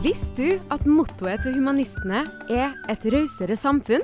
[0.00, 4.00] Visste du at mottoet til humanistene er et rausere samfunn?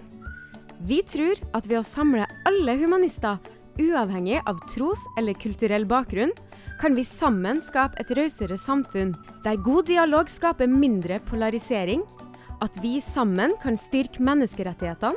[0.85, 3.38] Vi tror at ved å samle alle humanister,
[3.81, 6.35] uavhengig av tros- eller kulturell bakgrunn,
[6.83, 12.04] kan vi sammen skape et rausere samfunn, der god dialog skaper mindre polarisering,
[12.60, 15.17] at vi sammen kan styrke menneskerettighetene,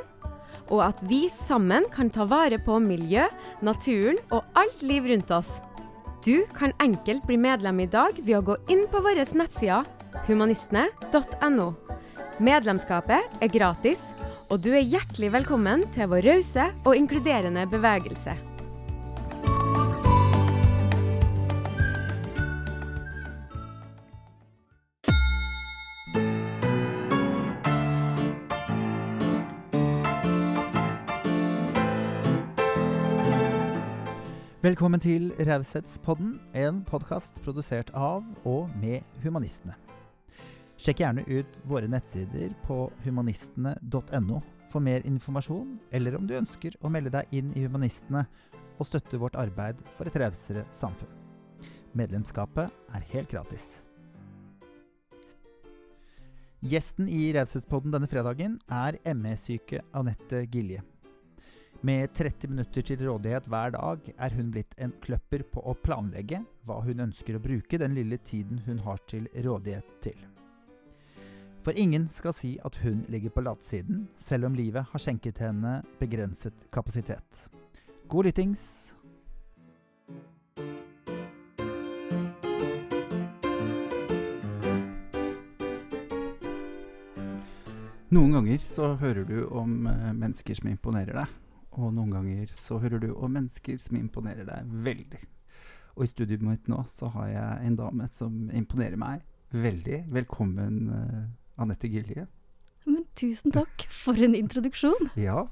[0.72, 3.28] og at vi sammen kan ta vare på miljø,
[3.60, 5.58] naturen og alt liv rundt oss.
[6.24, 11.70] Du kan enkelt bli medlem i dag ved å gå inn på våre nettsider humanistene.no.
[12.40, 14.04] Medlemskapet er gratis,
[14.50, 18.36] og du er hjertelig velkommen til vår rause og inkluderende bevegelse.
[34.60, 39.89] Velkommen til Raushetspodden, en podkast produsert av og med Humanistene.
[40.80, 44.38] Sjekk gjerne ut våre nettsider på humanistene.no
[44.72, 48.22] for mer informasjon, eller om du ønsker å melde deg inn i Humanistene
[48.78, 51.10] og støtte vårt arbeid for et rausere samfunn.
[51.92, 53.66] Medlemskapet er helt gratis.
[56.64, 60.80] Gjesten i Raushetspodden denne fredagen er ME-syke Anette Gilje.
[61.84, 66.40] Med 30 minutter til rådighet hver dag er hun blitt en kløpper på å planlegge
[66.68, 70.20] hva hun ønsker å bruke den lille tiden hun har til rådighet til.
[71.60, 75.82] For ingen skal si at hun ligger på latsiden, selv om livet har skjenket henne
[76.00, 77.50] begrenset kapasitet.
[78.08, 78.94] God lyttings!
[88.10, 91.34] Noen ganger så hører du om eh, mennesker som imponerer deg.
[91.76, 95.20] Og noen ganger så hører du om mennesker som imponerer deg veldig.
[95.94, 99.22] Og i studioet mitt nå så har jeg en dame som imponerer meg
[99.54, 100.00] veldig.
[100.10, 102.26] Velkommen, uh, Anette Gilje.
[102.86, 105.12] Men tusen takk for en introduksjon.
[105.20, 105.46] ja,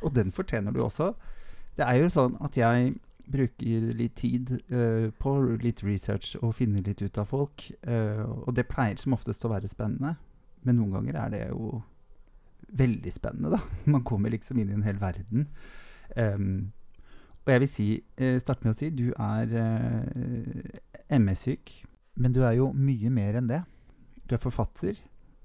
[0.00, 1.12] og den fortjener du også.
[1.78, 2.94] Det er jo sånn at jeg
[3.30, 7.68] bruker litt tid uh, på litt research og finner litt ut av folk.
[7.86, 10.16] Uh, og det pleier som oftest å være spennende.
[10.66, 11.80] Men noen ganger er det jo
[12.80, 13.60] veldig spennende, da.
[13.92, 15.48] Man kommer liksom inn i en hel verden.
[16.16, 16.72] Um,
[17.46, 17.88] og jeg vil si,
[18.20, 19.54] uh, starte med å si, du er
[21.10, 21.72] MS-syk,
[22.20, 23.62] men du er jo mye mer enn det.
[24.28, 24.98] Du er forfatter.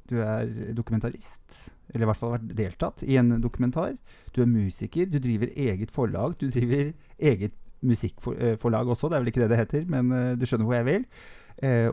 [0.10, 3.96] Du er dokumentarist, eller i hvert fall vært deltatt i en dokumentar.
[4.36, 5.10] Du er musiker.
[5.10, 6.38] Du driver eget forlag.
[6.42, 7.56] Du driver eget
[7.86, 10.88] musikkforlag også, det er vel ikke det det heter, men uh, du skjønner hvor jeg
[10.88, 11.04] vil.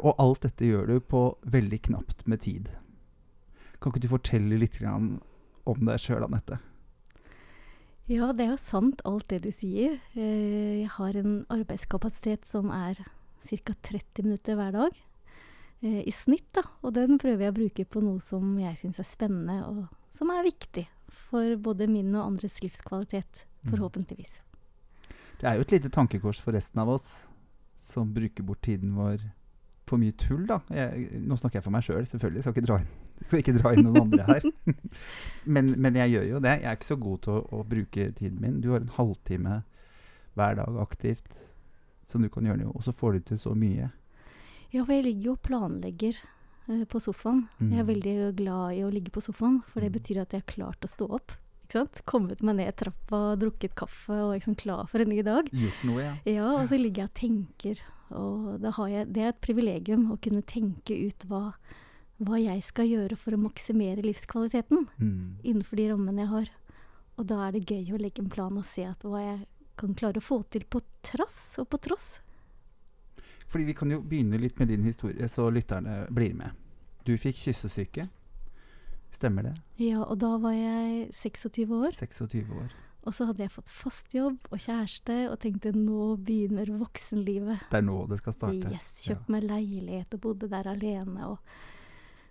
[0.00, 2.70] og alt dette gjør du på veldig knapt med tid.
[3.78, 5.20] Kan ikke du fortelle litt om
[5.86, 6.58] deg sjøl, Anette?
[8.10, 10.00] Ja, det er jo sant alt det du sier.
[10.18, 12.98] Eh, jeg har en arbeidskapasitet som er
[13.46, 13.74] ca.
[13.74, 14.98] 30 minutter hver dag
[15.82, 16.48] eh, i snitt.
[16.54, 20.16] da, Og den prøver jeg å bruke på noe som jeg syns er spennende, og
[20.16, 23.74] som er viktig for både min og andres livskvalitet, mm.
[23.74, 24.40] forhåpentligvis.
[25.40, 27.08] Det er jo et lite tankekors for resten av oss
[27.82, 29.24] som bruker bort tiden vår
[29.90, 30.60] for mye tull, da.
[30.72, 32.44] Jeg, nå snakker jeg for meg sjøl, selv, selvfølgelig.
[32.44, 32.90] Skal ikke dra inn,
[33.26, 34.46] skal ikke dra inn noen andre her.
[35.56, 36.54] men, men, jeg gjør jo det.
[36.62, 38.60] Jeg er ikke så god til å, å, bruke tiden min.
[38.62, 39.58] Du har en halvtime
[40.38, 41.34] hver dag aktivt
[42.08, 43.90] som du kan gjøre noe, og så får du til så mye.
[44.72, 46.18] Ja, for jeg ligger jo og planlegger
[46.68, 47.46] uh, på sofaen.
[47.58, 47.68] Mm.
[47.68, 47.92] Jeg er mm.
[47.92, 49.96] veldig glad i å ligge på sofaen, for det mm.
[49.98, 51.36] betyr at jeg har klart å stå opp.
[52.04, 55.46] Kommet meg ned trappa, drukket kaffe og liksom klar for en ny dag.
[55.56, 56.14] Gjort noe, ja.
[56.28, 60.42] Ja, Og så ligger jeg og tenker og jeg, det er et privilegium å kunne
[60.44, 61.54] tenke ut hva,
[62.20, 65.22] hva, jeg skal gjøre for å maksimere livskvaliteten mm.
[65.42, 66.50] innenfor de rammene jeg har.
[67.20, 69.38] Og da er det gøy å legge en plan og se at hva jeg
[69.80, 72.18] kan klare å få til på trass og på tross.
[73.52, 76.56] Fordi Vi kan jo begynne litt med din historie, så lytterne blir med.
[77.04, 78.08] Du fikk kyssesyke.
[79.12, 79.52] Stemmer det?
[79.76, 81.90] Ja, og da var jeg 26 år.
[81.92, 82.72] 26 år.
[83.02, 87.66] Og så hadde jeg fått fast jobb og kjæreste og tenkte nå begynner voksenlivet.
[87.72, 88.70] Det er nå det skal starte.
[88.70, 89.34] Yes, Kjøpt ja.
[89.34, 91.56] meg leilighet og bodde der alene og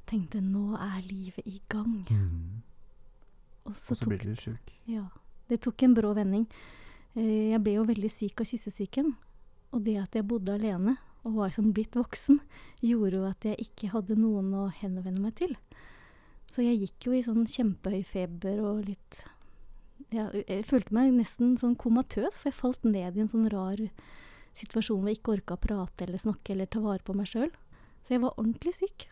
[0.10, 2.08] tenkte nå er livet i gang.
[2.08, 2.64] Mm.
[3.68, 4.72] Og så, og så blir du sjuk.
[4.90, 5.06] Ja.
[5.52, 6.48] Det tok en brå vending.
[7.14, 9.12] Eh, jeg ble jo veldig syk av kyssesyken.
[9.76, 10.96] Og det at jeg bodde alene
[11.28, 12.40] og var som blitt voksen,
[12.82, 15.54] gjorde jo at jeg ikke hadde noen å henvende meg til.
[16.52, 19.22] Så jeg gikk jo i sånn kjempehøy feber og litt
[20.12, 23.80] jeg, jeg, følte meg nesten sånn komatøs, for jeg falt ned i en sånn rar
[24.58, 27.52] situasjon hvor jeg ikke orka å prate eller snakke eller ta vare på meg sjøl.
[28.04, 29.08] Så jeg var ordentlig syk.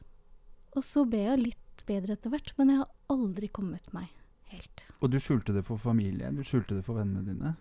[0.75, 4.09] Og så ble jeg litt bedre etter hvert, men jeg har aldri kommet meg
[4.51, 4.83] helt.
[4.99, 6.35] Og du skjulte det for familien?
[6.35, 7.55] Du skjulte det for vennene dine?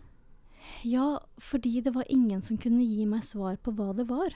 [0.87, 4.35] Ja, fordi det var ingen som kunne gi meg svar på hva det var.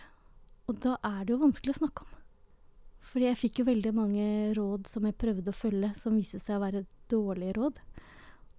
[0.70, 2.18] Og da er det jo vanskelig å snakke om.
[3.12, 4.26] Fordi jeg fikk jo veldig mange
[4.56, 7.80] råd som jeg prøvde å følge, som viste seg å være dårlige råd.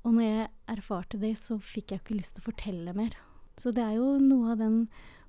[0.04, 3.16] Og når jeg erfarte det, så fikk jeg ikke lyst til å fortelle mer.
[3.58, 4.78] Så det er jo noe av den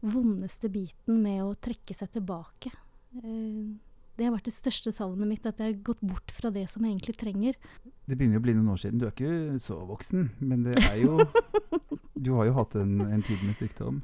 [0.04, 2.72] vondeste biten med å trekke seg tilbake.
[3.20, 3.74] Eh,
[4.14, 6.84] det har vært det største savnet mitt, at jeg har gått bort fra det som
[6.84, 7.56] jeg egentlig trenger.
[8.06, 9.00] Det begynner jo å bli noen år siden.
[9.00, 11.18] Du er ikke så voksen, men det er jo
[12.24, 13.98] Du har jo hatt en, en tid med sykdom.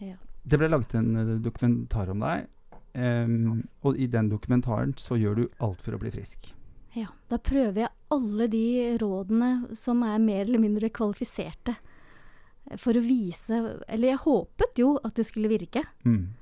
[0.00, 0.16] Ja.
[0.42, 2.48] Det ble laget en eh, dokumentar om deg,
[2.96, 6.48] um, og i den dokumentaren så gjør du alt for å bli frisk.
[6.96, 8.64] Ja, da prøver jeg alle de
[8.98, 11.76] rådene som er mer eller mindre kvalifiserte.
[12.78, 13.56] For å vise
[13.88, 15.84] Eller jeg håpet jo at det skulle virke.
[16.04, 16.32] Mm.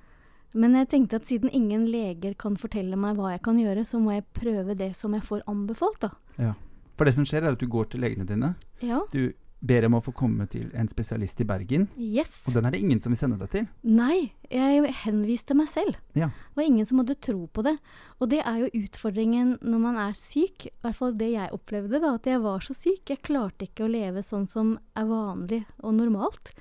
[0.54, 4.00] Men jeg tenkte at siden ingen leger kan fortelle meg hva jeg kan gjøre, så
[4.00, 6.10] må jeg prøve det som jeg får anbefalt, da.
[6.38, 6.54] Ja.
[6.96, 8.54] For det som skjer, er at du går til legene dine.
[8.82, 9.02] Ja.
[9.12, 12.44] Du ber om å få komme til en spesialist i Bergen, Yes.
[12.46, 13.64] og den er det ingen som vil sende deg til.
[13.82, 15.96] Nei, jeg henviste meg selv.
[16.14, 16.28] Ja.
[16.30, 17.76] Det var ingen som hadde tro på det.
[18.22, 21.98] Og det er jo utfordringen når man er syk, i hvert fall det jeg opplevde,
[22.00, 23.02] da, at jeg var så syk.
[23.10, 26.54] Jeg klarte ikke å leve sånn som er vanlig og normalt.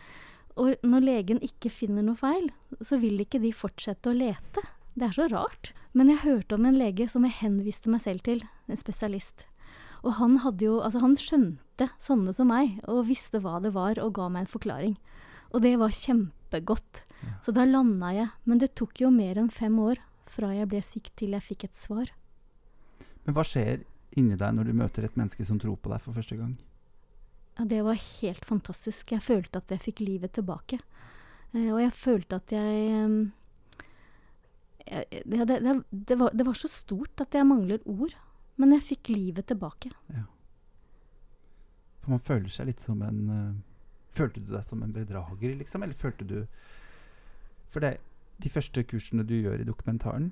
[0.58, 2.50] Og når legen ikke finner noe feil,
[2.82, 4.64] så vil ikke de fortsette å lete.
[4.98, 5.72] Det er så rart.
[5.94, 9.46] Men jeg hørte om en lege som jeg henviste meg selv til, en spesialist.
[10.06, 14.02] Og han hadde jo Altså, han skjønte sånne som meg, og visste hva det var,
[14.02, 14.98] og ga meg en forklaring.
[15.54, 17.04] Og det var kjempegodt.
[17.46, 18.30] Så da landa jeg.
[18.46, 21.68] Men det tok jo mer enn fem år fra jeg ble syk til jeg fikk
[21.68, 22.12] et svar.
[23.26, 23.86] Men hva skjer
[24.18, 26.58] inni deg når du møter et menneske som tror på deg for første gang?
[27.58, 29.12] Ja, det var helt fantastisk.
[29.12, 30.80] Jeg følte at jeg fikk livet tilbake.
[31.56, 33.32] Eh, og jeg følte at jeg ehm,
[34.88, 38.14] jeg- det, det, det, var, det var så stort at jeg mangler ord.
[38.58, 39.92] Men jeg fikk livet tilbake.
[42.02, 43.56] For man føler seg litt som en uh,
[44.18, 45.84] Følte du deg som en bedrager, liksom?
[45.86, 46.38] Eller følte du
[47.70, 47.98] For det,
[48.42, 50.32] de første kursene du gjør i dokumentaren,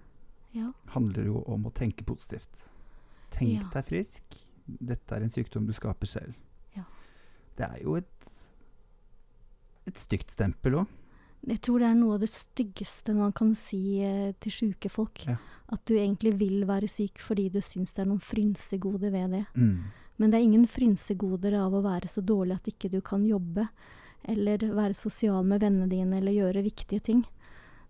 [0.56, 0.72] Ja.
[0.94, 2.70] handler jo om å tenke positivt.
[3.36, 3.68] Tenk Ja.
[3.74, 4.24] deg frisk.
[4.66, 6.34] Dette er en sykdom du skaper selv.
[7.56, 8.12] Det er jo et
[9.86, 10.94] et stygt stempel òg.
[11.46, 15.22] Jeg tror det er noe av det styggeste man kan si eh, til sjuke folk.
[15.30, 15.36] Ja.
[15.70, 19.44] At du egentlig vil være syk fordi du syns det er noen frynsegoder ved det.
[19.54, 19.84] Mm.
[20.18, 23.68] Men det er ingen frynsegoder av å være så dårlig at ikke du kan jobbe,
[24.26, 27.22] eller være sosial med vennene dine, eller gjøre viktige ting.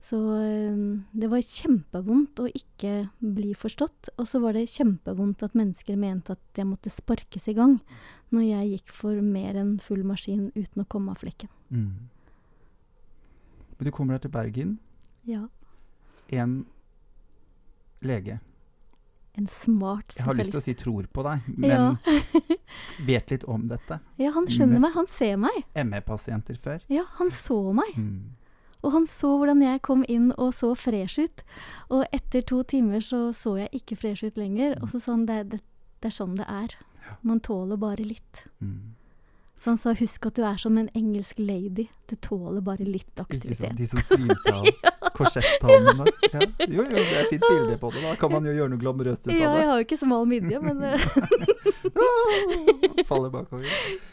[0.05, 0.81] Så eh,
[1.17, 4.11] det var kjempevondt å ikke bli forstått.
[4.21, 7.79] Og så var det kjempevondt at mennesker mente at jeg måtte sparkes i gang
[8.35, 11.49] når jeg gikk for mer enn full maskin uten å komme av flekken.
[11.73, 12.09] Mm.
[13.75, 14.75] Men du kommer deg til Bergen.
[15.27, 15.47] Ja.
[16.29, 16.65] En
[18.05, 18.39] lege.
[19.35, 22.13] En smart Jeg har lyst til å si tror på deg, men Ja.
[23.09, 23.99] vet litt om dette.
[24.21, 24.93] ja, han skjønner meg.
[24.95, 25.65] Han ser meg.
[25.75, 26.85] ME-pasienter før.
[26.93, 27.97] Ja, han så meg.
[27.99, 28.35] Mm.
[28.85, 31.41] Og han så hvordan jeg kom inn og så fresh ut.
[31.89, 34.77] Og etter to timer så så jeg ikke fresh ut lenger.
[34.81, 35.59] Og så sa han det, det,
[36.03, 36.75] det er sånn det er.
[37.05, 37.15] Ja.
[37.25, 38.45] Man tåler bare litt.
[38.61, 38.93] Mm.
[39.61, 41.87] Så han sa husk at du er som en engelsk lady.
[42.05, 43.33] Du tåler bare litt Ikke sant?
[43.39, 43.77] aktivitet.
[43.79, 44.65] De som svimte av
[45.17, 46.05] korsetthalmene.
[46.35, 46.41] Ja.
[46.67, 48.01] Jo, jo, det er et fint bilde på det.
[48.03, 49.39] Da kan man jo gjøre noe glamorøst ut av det.
[49.39, 50.99] Ja, jeg har jo ikke smal midje, men eh,
[53.07, 53.65] Faller bakover.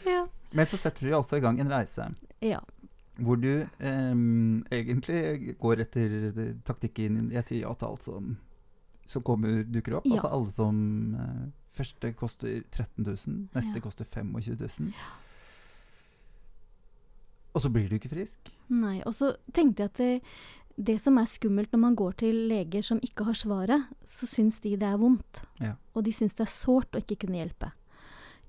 [0.07, 0.23] ja.
[0.53, 2.05] Men så setter du jo også i gang en reise
[2.45, 2.59] ja.
[3.21, 4.13] Hvor du eh,
[4.73, 8.31] egentlig går etter taktikken Jeg sier ja til alt som,
[9.05, 10.07] som kommer, dukker opp.
[10.09, 10.15] Ja.
[10.17, 10.79] Altså alle som
[11.15, 13.81] eh, Første koster 13 000, neste Ja.
[13.81, 14.91] koster 25 000.
[17.53, 18.51] Og så blir du ikke frisk.
[18.73, 18.99] Nei.
[19.05, 20.11] Og så tenkte jeg at det,
[20.89, 24.59] det som er skummelt når man går til leger som ikke har svaret, så syns
[24.61, 25.43] de det er vondt.
[25.61, 25.75] Ja.
[25.93, 27.71] Og de syns det er sårt å ikke kunne hjelpe.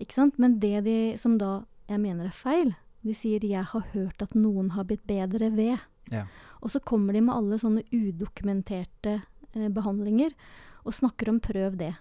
[0.00, 0.38] Ikke sant?
[0.40, 2.74] Men det de, som da jeg mener er feil,
[3.04, 5.80] de sier 'jeg har hørt at noen har blitt bedre ved'.
[6.11, 6.26] Ja.
[6.62, 9.23] Og så kommer de med alle sånne udokumenterte
[9.54, 10.32] eh, behandlinger
[10.84, 11.96] og snakker om 'prøv det'.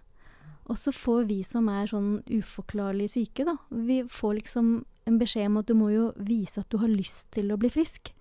[0.66, 5.48] Og så får vi som er sånn uforklarlig syke, da, vi får liksom en beskjed
[5.48, 8.14] om at du må jo vise at du har lyst til å bli frisk.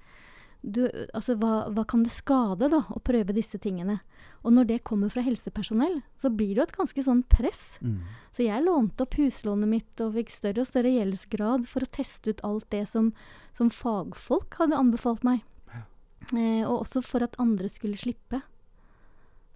[0.62, 3.99] Du, altså, hva, hva kan det skade, da, å prøve disse tingene?
[4.47, 7.64] Og når det kommer fra helsepersonell, så blir det jo et ganske sånn press.
[7.83, 7.99] Mm.
[8.35, 12.35] Så jeg lånte opp huslånet mitt og fikk større og større gjeldsgrad for å teste
[12.35, 13.11] ut alt det som,
[13.59, 15.42] som fagfolk hadde anbefalt meg.
[15.71, 15.85] Ja.
[16.31, 18.42] Eh, og også for at andre skulle slippe.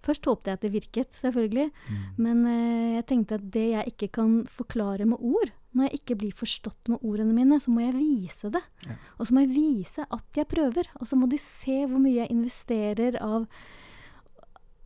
[0.07, 1.69] Først håpte jeg at det virket, selvfølgelig.
[1.87, 2.03] Mm.
[2.23, 6.17] Men eh, jeg tenkte at det jeg ikke kan forklare med ord, når jeg ikke
[6.23, 8.63] blir forstått med ordene mine, så må jeg vise det.
[8.87, 8.97] Ja.
[9.17, 10.89] Og så må jeg vise at jeg prøver.
[10.99, 13.47] Og så må de se hvor mye jeg investerer av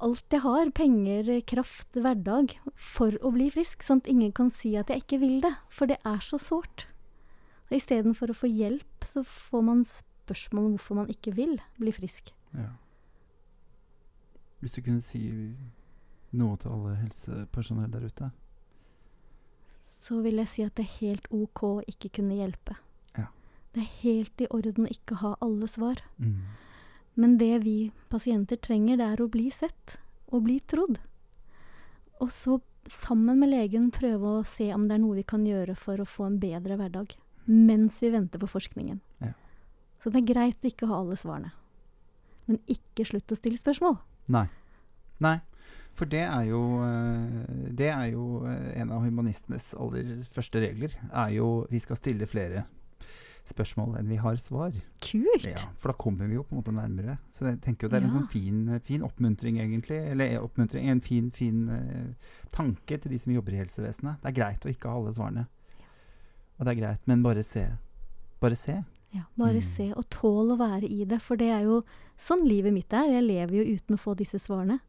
[0.01, 3.85] alt jeg har, penger, kraft, hverdag, for å bli frisk.
[3.85, 5.53] Sånn at ingen kan si at jeg ikke vil det.
[5.73, 6.87] For det er så sårt.
[7.69, 11.93] Så istedenfor å få hjelp, så får man spørsmål om hvorfor man ikke vil bli
[11.95, 12.33] frisk.
[12.57, 12.73] Ja.
[14.59, 15.23] Hvis du kunne si
[16.37, 18.31] noe til alle helsepersonell der ute?
[20.01, 22.77] Så vil jeg si at det er helt OK å ikke kunne hjelpe.
[23.17, 23.27] Ja.
[23.75, 26.01] Det er helt i orden å ikke ha alle svar.
[26.17, 26.41] Mm.
[27.21, 27.77] Men det vi
[28.09, 29.97] pasienter trenger, det er å bli sett
[30.31, 30.97] og bli trodd.
[32.21, 35.75] Og så sammen med legen prøve å se om det er noe vi kan gjøre
[35.77, 37.13] for å få en bedre hverdag.
[37.45, 39.01] Mens vi venter på forskningen.
[39.21, 39.33] Ja.
[40.01, 41.53] Så det er greit å ikke ha alle svarene.
[42.49, 43.99] Men ikke slutt å stille spørsmål.
[44.33, 44.47] Nei.
[45.21, 45.37] Nei.
[45.99, 50.93] For det er jo eh, Det er jo eh, en av humanistenes aller første regler.
[51.11, 52.63] Er jo vi skal stille flere
[53.51, 54.71] spørsmål enn vi har svar.
[55.01, 55.45] Kult!
[55.49, 57.17] Ja, For da kommer vi jo på en måte nærmere.
[57.33, 59.97] Så jeg tenker jo det er en sånn fin, eh, fin oppmuntring, egentlig.
[60.13, 61.63] Eller oppmuntring, en fin, fin
[62.53, 64.21] tanke til de som jobber i helsevesenet.
[64.21, 65.47] Det er greit å ikke ha alle svarene.
[66.59, 67.65] Og det er greit, men bare se.
[68.39, 68.83] Bare se.
[69.11, 69.75] Ja, bare Mm.
[69.75, 71.83] se og tål å være i det, for det er jo
[72.17, 73.09] sånn livet mitt er.
[73.11, 74.79] Jeg lever jo uten å få disse svarene.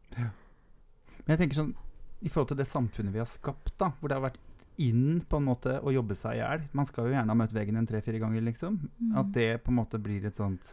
[1.26, 1.74] Men jeg tenker sånn
[2.22, 4.38] i forhold til det samfunnet vi har skapt, da, hvor det har vært
[4.82, 7.52] inn på en måte å jobbe seg i hjel Man skal jo gjerne ha møtt
[7.52, 8.78] veggen en tre-fire ganger, liksom.
[9.00, 9.10] Mm.
[9.20, 10.70] At det på en måte blir et sånt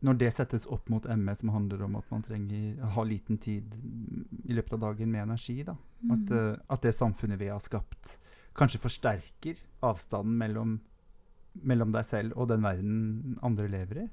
[0.00, 3.36] Når det settes opp mot ME, som handler om at man trenger å ha liten
[3.42, 5.74] tid mm, i løpet av dagen med energi, da.
[6.10, 6.30] At, Mm.
[6.38, 8.16] eh, at det samfunnet vi har skapt,
[8.56, 10.78] kanskje forsterker avstanden mellom,
[11.62, 14.08] mellom deg selv og den verden andre lever i.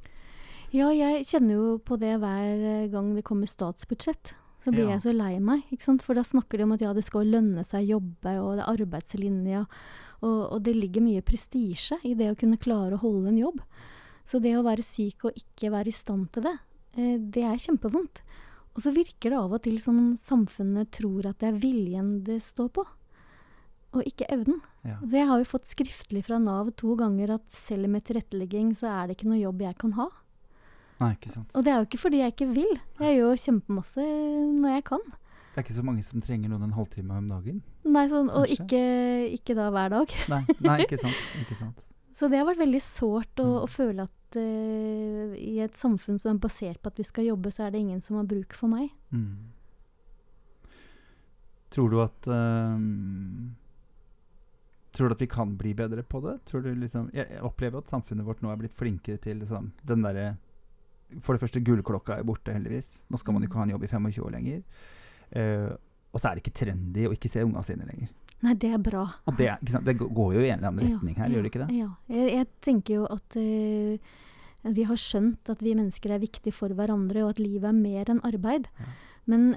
[0.76, 4.34] Ja, jeg kjenner jo på det hver eh, gang det kommer statsbudsjett.
[4.66, 4.98] Så blir Ja.
[4.98, 5.64] jeg så lei meg.
[5.72, 6.02] ikke sant?
[6.02, 8.64] For da snakker de om at ja, det skal lønne seg å jobbe, og det
[8.66, 9.68] er arbeidslinja.
[10.24, 13.62] Og, og det ligger mye prestisje i det å kunne klare å holde en jobb.
[14.28, 16.58] Så det å være syk og ikke være i stand til det,
[16.98, 18.22] eh, det er kjempevondt.
[18.76, 22.42] Og så virker det av og til som samfunnet tror at det er viljen det
[22.44, 22.84] står på,
[23.94, 24.60] og ikke evnen.
[24.84, 24.98] Ja.
[25.00, 28.90] Så jeg har jo fått skriftlig fra Nav to ganger at selv med tilrettelegging så
[28.92, 30.10] er det ikke noe jobb jeg kan ha.
[30.98, 31.52] Nei, ikke sant.
[31.54, 32.78] Og det er jo ikke fordi jeg ikke vil.
[33.04, 34.06] Jeg gjør kjempemasse
[34.62, 35.04] når jeg kan.
[35.54, 37.60] Det er ikke så mange som trenger noen en halvtime om dagen.
[37.86, 38.82] Nei, sånn, og ikke,
[39.38, 40.14] ikke da hver dag.
[40.30, 41.22] Nei, nei ikke sant.
[41.42, 41.84] Ikke sant.
[42.18, 43.58] Så det har vært veldig sårt å, Mm.
[43.62, 47.52] å føle at uh, i et samfunn som er basert på at vi skal jobbe,
[47.54, 48.90] så er det ingen som har bruk for meg.
[49.14, 49.54] Mm.
[51.74, 52.80] Tror du at uh,
[54.98, 56.40] Tror du at vi kan bli bedre på det?
[56.50, 59.70] Tror du liksom, jeg, jeg opplever at samfunnet vårt nå er blitt flinkere til liksom,
[59.86, 60.32] den derre
[61.24, 62.98] For det første, gullklokka er borte, heldigvis.
[63.12, 64.62] Nå skal man jo ikke ha en jobb i 25 år lenger.
[65.32, 65.72] Uh,
[66.14, 68.10] og så er det ikke trendy å ikke se unga sine lenger.
[68.46, 69.04] Nei, det er bra.
[69.26, 71.52] Og det, det går- jo i en eller annen Ja, retning her, ja, gjør det
[71.52, 71.70] ikke det?
[71.78, 71.88] Ja.
[72.12, 76.70] Jeg, jeg tenker jo at uh, vi har skjønt at vi mennesker er viktige for
[76.76, 78.68] hverandre, og at livet er mer enn arbeid.
[78.82, 78.92] Ja.
[79.28, 79.50] Men,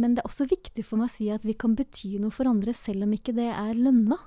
[0.00, 2.48] men det er også viktig for meg å si at vi kan bety noe for
[2.50, 4.18] andre selv om ikke det er lønna.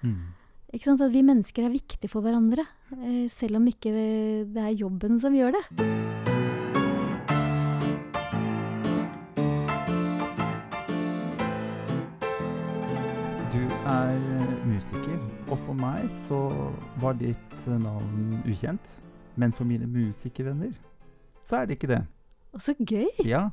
[0.00, 0.22] Mm.
[0.72, 1.02] Ikke sant?
[1.04, 2.64] At vi mennesker er viktige for hverandre,
[2.96, 5.64] eh, selv om ikke det er jobben som gjør det.
[13.52, 16.40] Du er eh, musiker, og for meg så
[17.04, 18.88] var ditt eh, navn ukjent.
[19.36, 20.72] Men for mine musikervenner
[21.44, 22.00] så er det ikke det.
[22.56, 23.12] Og så gøy!
[23.28, 23.50] Ja,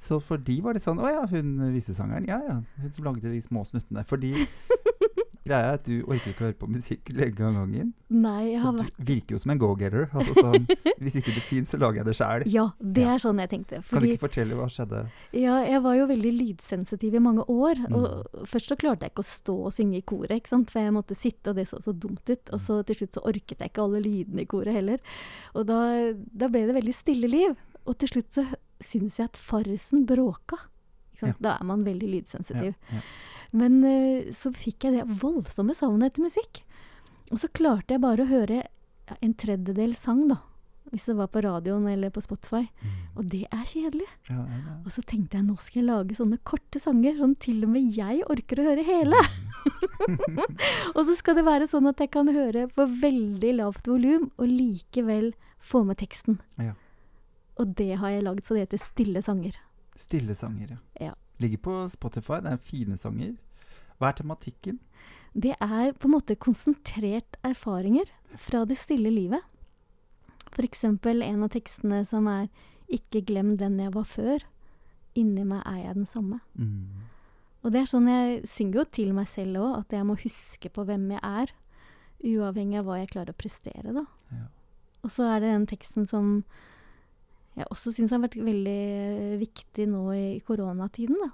[0.00, 2.24] så for de var det sånn Å ja, hun visesangeren.
[2.28, 4.04] Ja ja, hun som lagde de små snuttene.
[4.08, 4.32] Fordi
[5.44, 7.92] greia er at du orker ikke å høre på musikk lenge av gangen.
[8.12, 10.04] Nei, jeg har vært du virker jo som en go-getter.
[10.12, 10.66] Altså sånn
[11.02, 12.44] Hvis ikke det fins, så lager jeg det sjæl.
[12.52, 13.14] Ja, det Ja.
[13.14, 13.80] er sånn jeg tenkte.
[13.88, 15.00] Kan du ikke fortelle hva skjedde?
[15.32, 17.74] ja, jeg var jo veldig lydsensitiv i mange år.
[17.88, 17.96] Mm.
[17.98, 20.70] Og først så klarte jeg ikke å stå og synge i koret, ikke sant?
[20.70, 22.52] for jeg måtte sitte, og det så så dumt ut.
[22.52, 25.00] Og så til slutt så orket jeg ikke alle lydene i koret heller.
[25.56, 25.80] Og da,
[26.14, 27.56] da ble det veldig stille liv.
[27.86, 28.46] Og til slutt så
[28.82, 30.58] syns jeg at farsen bråka.
[31.18, 31.38] Sant?
[31.42, 32.74] Da er man veldig lydsensitiv.
[32.90, 33.00] Ja, ja.
[33.56, 36.62] Men eh, så fikk jeg det voldsomme savnet etter musikk.
[37.32, 40.42] Og så klarte jeg bare å høre ja, en tredjedel sang, da.
[40.92, 42.66] Hvis det var på radioen eller på Spotify.
[42.82, 42.96] Mm.
[43.16, 44.08] Og det er kjedelig.
[44.28, 44.74] Ja, ja, ja.
[44.82, 47.96] Og så tenkte jeg nå skal jeg lage sånne korte sanger, sånn til og med
[47.96, 49.20] jeg orker å høre hele.
[50.96, 54.50] og så skal det være sånn at jeg kan høre på veldig lavt volum, og
[54.50, 55.32] likevel
[55.62, 56.40] få med teksten.
[56.60, 56.74] Ja.
[57.60, 59.58] Og det har jeg lagd så det heter Stille sanger.
[59.98, 61.12] Stille sanger, ja.
[61.42, 62.40] Ligger på Spotify.
[62.44, 63.34] Det er fine sanger.
[63.98, 64.78] Hva er tematikken?
[65.32, 69.42] Det er på en måte konsentrert erfaringer fra det stille livet.
[70.52, 72.48] For eksempel en av tekstene som er
[72.92, 74.44] 'Ikke glem den jeg var før'.
[75.14, 76.40] Inni meg er jeg den samme.
[76.54, 76.88] Mm.
[77.62, 80.68] Og det er sånn jeg synger jo til meg selv òg, at jeg må huske
[80.68, 81.52] på hvem jeg er.
[82.22, 84.04] Uavhengig av hva jeg klarer å prestere, da.
[84.30, 84.46] Ja.
[85.02, 86.44] Og så er det den teksten som
[87.58, 91.30] jeg også syns har vært veldig eh, viktig nå i koronatiden, da.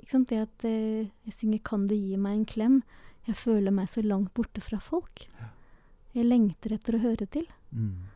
[0.00, 0.30] Ikke sant?
[0.30, 2.82] Det at eh, jeg synger 'Kan du gi meg en klem'?
[3.26, 5.26] Jeg føler meg så langt borte fra folk.
[5.38, 5.50] Ja.
[6.14, 7.46] Jeg lengter etter å høre til.
[7.70, 8.08] Mm.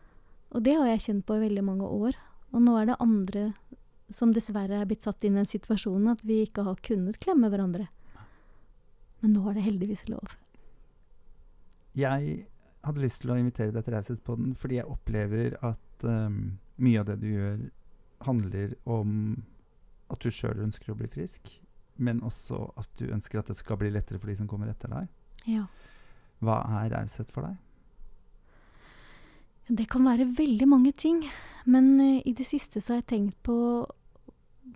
[0.56, 2.16] Og det har jeg kjent på i veldig mange år.
[2.54, 3.52] Og nå er det andre
[4.14, 7.50] som dessverre er blitt satt inn i den situasjonen at vi ikke har kunnet klemme
[7.52, 7.88] hverandre.
[9.20, 10.36] Men nå er det heldigvis lov.
[11.94, 12.46] Jeg
[12.84, 17.10] hadde lyst til å invitere deg til Raushetspodden fordi jeg opplever at um, mye av
[17.10, 17.58] det du gjør,
[18.24, 19.10] handler om
[20.12, 21.50] at du sjøl ønsker å bli frisk,
[21.96, 24.90] men også at du ønsker at det skal bli lettere for de som kommer etter
[24.90, 25.10] deg.
[25.48, 25.66] Ja.
[26.44, 27.60] Hva er raushet for deg?
[29.64, 31.22] Det kan være veldig mange ting,
[31.64, 33.56] men eh, i det siste så har jeg tenkt på,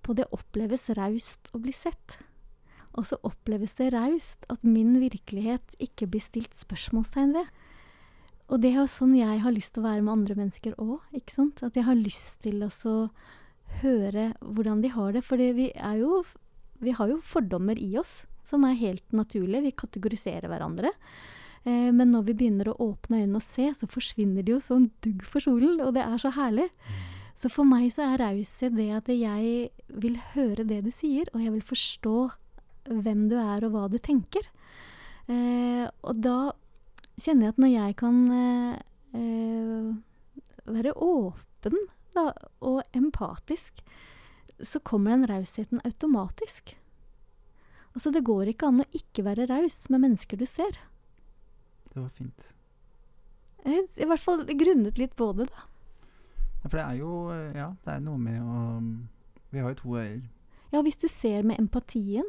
[0.00, 2.17] på det oppleves raust å bli sett.
[2.97, 7.50] Og så oppleves det raust at min virkelighet ikke blir stilt spørsmålstegn ved.
[8.49, 11.02] Og det er jo sånn jeg har lyst til å være med andre mennesker òg,
[11.17, 11.62] ikke sant.
[11.67, 12.97] At jeg har lyst til å
[13.83, 15.25] høre hvordan de har det.
[15.26, 16.25] For vi er jo
[16.78, 19.64] Vi har jo fordommer i oss som er helt naturlige.
[19.64, 20.93] Vi kategoriserer hverandre.
[21.64, 24.87] Eh, men når vi begynner å åpne øynene og se, så forsvinner de jo som
[25.02, 26.69] dugg for solen, og det er så herlig.
[27.38, 31.43] Så for meg så er raushet det at jeg vil høre det du sier, og
[31.43, 32.17] jeg vil forstå
[32.88, 34.47] hvem du er og hva du tenker.
[35.28, 36.38] Eh, og da
[37.19, 38.79] kjenner jeg at når jeg kan eh,
[39.19, 39.97] eh
[40.69, 41.79] være åpen
[42.13, 42.27] da,
[42.61, 43.81] og empatisk,
[44.61, 46.75] så kommer den rausheten automatisk.
[47.95, 50.77] Altså, det går ikke an å ikke være raus med mennesker du ser.
[51.95, 52.45] Det var fint.
[53.69, 55.65] I hvert fall grunnet litt på det, da.
[56.59, 58.63] Ja, for det er jo eh, Ja, det er noe med å
[59.53, 60.23] Vi har jo to øyer.
[60.73, 62.27] Ja, hvis du ser med empatien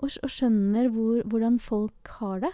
[0.00, 2.50] og, og skjønner hvor, hvordan folk har det,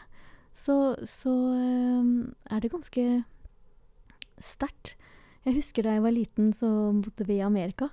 [0.56, 3.04] så, så um, er det ganske
[4.42, 4.96] sterkt.
[5.46, 6.68] Jeg husker da jeg var liten, så
[7.04, 7.90] bodde vi i Amerika.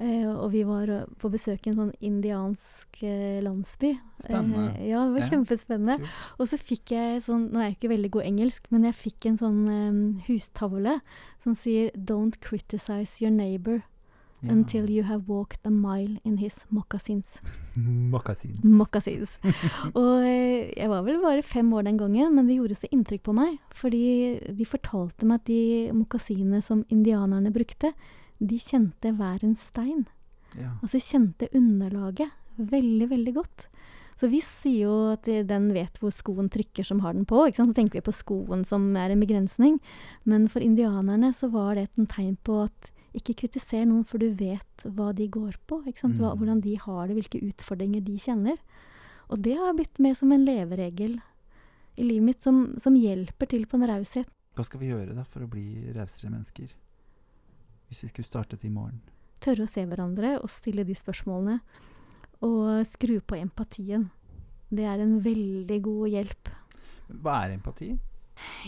[0.00, 3.90] Eh, og vi var uh, på besøk i en sånn indiansk eh, landsby.
[4.22, 4.70] Spennende.
[4.78, 5.28] Eh, ja, det var Ja.
[5.34, 5.96] kjempespennende.
[6.00, 6.38] Kult.
[6.38, 9.26] Og så fikk jeg sånn Nå er jeg ikke veldig god engelsk, men jeg fikk
[9.28, 11.00] en sånn um, hustavle
[11.44, 13.82] som sier Don't criticize your neighbor
[14.40, 14.54] Ja.
[14.54, 17.38] until you have walked a mile in his moccasins.
[17.74, 18.64] Moccasins.
[18.64, 19.36] Moccasins.
[20.00, 23.26] og eh, jeg var vel bare fem år den gangen, men det gjorde så inntrykk
[23.28, 23.58] på meg.
[23.76, 25.62] Fordi de fortalte meg at de
[25.92, 27.92] mokkasinene som indianerne brukte,
[28.40, 30.06] de kjente hver en stein.
[30.56, 30.72] Ja.
[30.80, 33.66] Altså kjente underlaget veldig, veldig godt.
[34.20, 37.46] Så vi sier jo at den vet hvor skoen trykker som har den på.
[37.56, 39.78] Så tenker vi på skoen som er en begrensning.
[40.28, 44.28] Men for indianerne så var det et tegn på at ikke kritiser noen, for du
[44.34, 45.80] vet hva de går på.
[45.86, 46.16] Ikke sant?
[46.18, 46.38] Hva, Mm.
[46.38, 48.58] hvordan de har det, hvilke utfordringer de kjenner.
[49.30, 51.20] Og det har blitt med som en leveregel
[51.98, 54.26] i livet mitt som, som hjelper til på en raushet.
[54.56, 56.68] Hva skal vi gjøre da for å bli rausere mennesker?
[57.88, 59.00] Hvis vi skulle startet i morgen?
[59.40, 61.60] Tørre å se hverandre og stille de spørsmålene.
[62.42, 64.10] Og skru på empatien.
[64.70, 66.48] Det er en veldig god hjelp.
[67.22, 67.98] Hva er empati?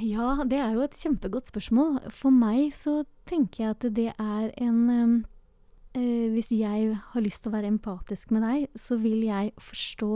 [0.02, 2.10] Ja, det er jo et kjempegodt spørsmål.
[2.12, 5.14] For meg så tenker jeg at det er en um,
[5.96, 10.12] eh, Hvis jeg har lyst til å være empatisk med deg, så vil jeg forstå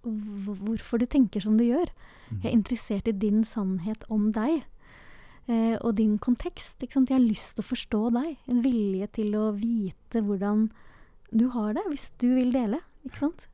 [0.00, 1.90] hvorfor du tenker som du gjør.
[2.30, 4.62] Jeg er interessert i din sannhet om deg.
[5.50, 6.78] Eh, og din kontekst.
[6.80, 8.36] Jeg har lyst til å forstå deg.
[8.48, 10.68] En vilje til å vite hvordan
[11.30, 12.80] du har det, hvis du vil dele.
[13.06, 13.48] Ikke sant?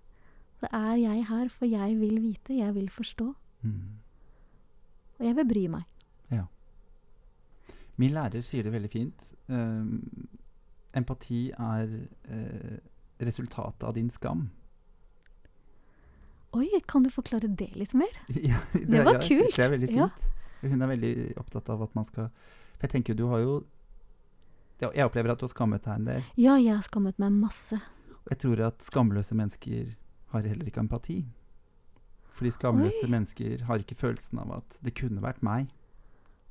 [0.60, 3.30] Så er jeg her, for jeg vil vite, jeg vil forstå.
[3.62, 3.98] Mm.
[5.18, 5.84] Og jeg vil bry meg.
[7.96, 9.32] Min lærer sier det veldig fint.
[9.48, 10.28] Um,
[10.96, 11.88] empati er
[12.28, 12.76] uh,
[13.22, 14.48] resultatet av din skam.
[16.56, 18.12] Oi, kan du forklare det litt mer?
[18.50, 19.56] Ja, Det var ja, kult.
[19.56, 20.26] Det er veldig fint.
[20.26, 20.66] Ja.
[20.66, 22.30] Hun er veldig opptatt av at man skal
[22.78, 23.56] For jeg tenker du har jo
[24.80, 26.24] Jeg opplever at du har skammet deg en del.
[26.40, 27.78] Ja, jeg har skammet meg masse.
[28.30, 29.94] Jeg tror at skamløse mennesker
[30.32, 31.20] har heller ikke empati.
[32.36, 33.10] Fordi skamløse Oi.
[33.12, 35.70] mennesker har ikke følelsen av at det kunne vært meg.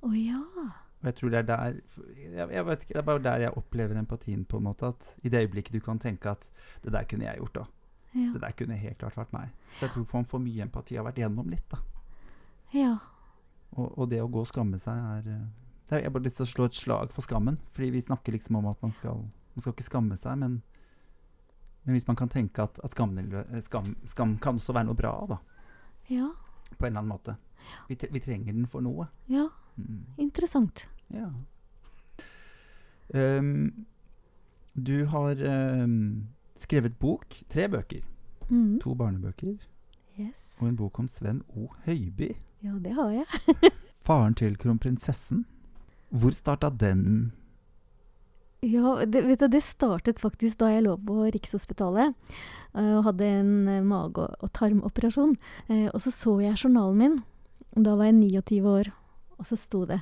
[0.06, 0.42] Å ja.
[1.02, 1.64] Og jeg tror det er der
[2.36, 4.88] jeg, jeg vet ikke, Det er bare der jeg opplever empatien, på en måte.
[4.88, 6.48] At i det øyeblikket du kan tenke at
[6.84, 7.74] det der kunne jeg gjort òg.
[8.16, 8.30] Ja.
[8.34, 9.50] Det der kunne helt klart vært meg.
[9.76, 11.78] Så jeg tror man får mye empati har vært gjennom litt, da.
[12.74, 12.98] ja.
[13.76, 15.48] Og, og det å gå og skamme seg er eh,
[15.90, 17.58] Jeg har bare lyst til å slå et slag for skammen.
[17.76, 20.62] Fordi vi snakker liksom om at man skal Man skal ikke skamme seg, men
[21.86, 24.98] men hvis man kan tenke at, at skam, eh, skam, skam kan også være noe
[24.98, 25.38] bra, da.
[26.10, 26.32] Ja.
[26.80, 27.36] På en eller annen måte.
[27.90, 29.06] Vi, vi trenger den for noe.
[29.30, 29.46] Ja.
[29.78, 30.06] Mm.
[30.18, 30.88] Interessant.
[31.14, 31.30] Ja.
[33.14, 33.86] Um,
[34.74, 35.36] du har
[35.84, 36.28] um,
[36.60, 37.36] skrevet bok.
[37.50, 38.04] Tre bøker.
[38.50, 38.80] Mm.
[38.84, 39.56] To barnebøker
[40.16, 40.38] Yes.
[40.62, 41.68] og en bok om Sven O.
[41.86, 42.36] Høiby.
[42.64, 43.26] Ja, det har jeg.
[44.08, 45.46] Faren til kronprinsessen.
[46.10, 47.34] Hvor starta den?
[48.64, 52.16] Ja, det, vet du, det startet faktisk da jeg lå på Rikshospitalet
[52.74, 55.36] uh, og hadde en eh, mage- og, og tarmoperasjon.
[55.70, 57.18] Uh, og så så jeg journalen min.
[57.76, 58.90] Da var jeg 29 år,
[59.40, 60.02] og så sto det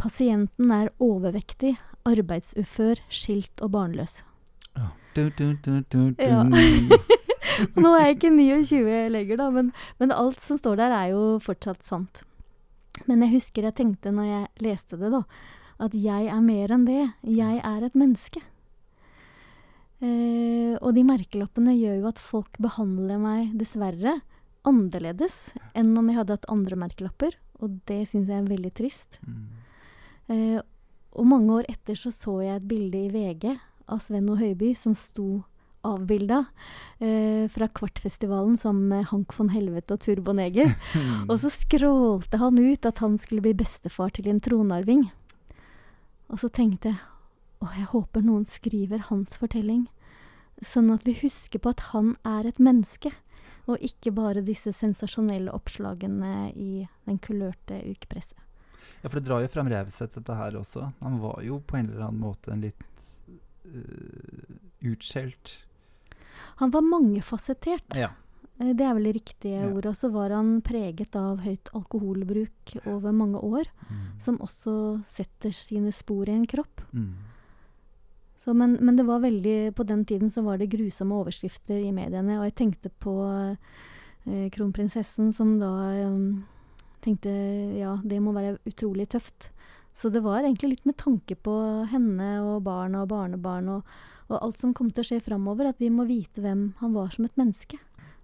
[0.00, 1.76] Pasienten er overvektig,
[2.08, 4.18] arbeidsufør, skilt og barnløs.
[4.74, 4.88] Ja.
[5.14, 6.00] Du, du, du.
[6.18, 6.42] Ja.
[7.78, 8.80] Nå er jeg ikke 29
[9.14, 9.70] lenger, da, men,
[10.02, 12.24] men alt som står der, er jo fortsatt sant.
[13.06, 15.22] Men jeg husker jeg tenkte når jeg leste det, da,
[15.86, 17.04] at jeg er mer enn det.
[17.26, 18.42] Jeg er et menneske.
[20.04, 24.18] Eh, og de merkelappene gjør jo at folk behandler meg, dessverre,
[24.64, 27.36] annerledes enn om jeg hadde hatt andre merkelapper.
[27.62, 29.18] Og det syns jeg er veldig trist.
[29.22, 29.42] Mm.
[30.34, 30.60] Eh,
[31.14, 33.52] og mange år etter så så jeg et bilde i VG
[33.92, 35.44] av Sven og Høiby som sto
[35.84, 36.40] avbilda
[36.98, 40.72] eh, fra Kvartfestivalen sammen med Hank von Helvete og Turbo Neger.
[41.30, 45.10] Og så skrålte han ut at han skulle bli bestefar til en tronarving.
[46.32, 47.02] Og så tenkte jeg
[47.60, 49.86] å, jeg håper noen skriver hans fortelling,
[50.64, 53.12] sånn at vi husker på at han er et menneske,
[53.66, 58.36] og ikke bare disse sensasjonelle oppslagene i den kulørte ukepresset.
[59.02, 60.92] Ja, for det drar jo fram Rauseth, dette her også.
[61.00, 62.82] Han var jo på en eller annen måte en litt
[63.64, 65.54] uh, utskjelt
[66.60, 67.96] Han var mangefasettert.
[67.96, 68.10] Ja.
[68.60, 69.68] Eh, Det er vel det riktige Ja.
[69.70, 69.86] ordet.
[69.86, 74.20] Og så var han preget av høyt alkoholbruk over mange år, Mm.
[74.20, 76.80] som også setter sine spor i en kropp.
[76.92, 77.14] Mm.
[78.44, 81.92] Så, men, men det var veldig På den tiden så var det grusomme overskrifter i
[81.96, 85.70] mediene, og jeg tenkte på eh, kronprinsessen som da
[86.04, 86.44] um,
[87.04, 87.32] tenkte
[87.78, 89.50] ja, det må være utrolig tøft.
[89.96, 91.54] Så det var egentlig litt med tanke på
[91.90, 93.96] henne og barna og barnebarn og,
[94.28, 97.12] og alt som kom til å skje framover, at vi må vite hvem han var
[97.14, 97.78] som et menneske.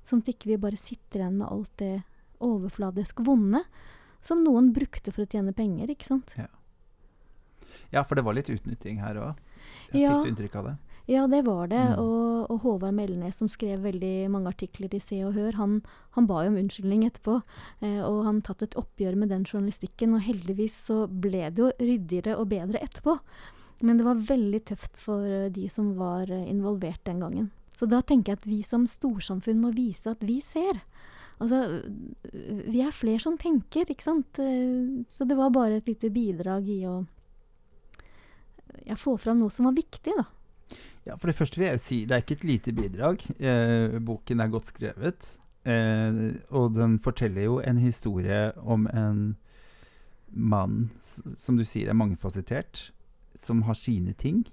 [0.09, 2.01] Sånn at ikke vi bare sitter igjen med alt det
[2.43, 3.63] overfladisk vonde
[4.25, 6.35] som noen brukte for å tjene penger, ikke sant.
[7.95, 9.39] Ja, for det var litt utnytting her òg.
[9.93, 10.15] Jeg Ja.
[10.15, 10.77] fikk du inntrykk av det?
[11.11, 11.81] Ja, det var det.
[11.81, 11.99] Mm.
[11.99, 15.83] Og, og Håvard Melnes, som skrev veldig mange artikler i Se og Hør, han,
[16.15, 17.41] han ba jo om unnskyldning etterpå.
[17.83, 21.73] Eh, og han tatt et oppgjør med den journalistikken, og heldigvis så ble det jo
[21.81, 23.17] ryddigere og bedre etterpå.
[23.83, 27.51] Men det var veldig tøft for eh, de som var eh, involvert den gangen.
[27.81, 30.83] Så da tenker jeg at vi som storsamfunn må vise at vi ser.
[31.41, 31.81] Altså,
[32.69, 34.39] vi er flere som tenker, ikke sant.
[34.39, 37.01] Eh, Så det var bare et lite bidrag i å
[38.87, 40.27] ja, får fram noe som var viktig, da.
[41.09, 43.25] Ja, For det første vil jeg si det er ikke et lite bidrag.
[43.41, 45.37] Eh, boken er godt skrevet.
[45.65, 46.21] Eh,
[46.57, 49.23] og den forteller jo en historie om en
[50.31, 52.91] mann som du sier er mangefasettert,
[53.41, 54.45] som har sine ting.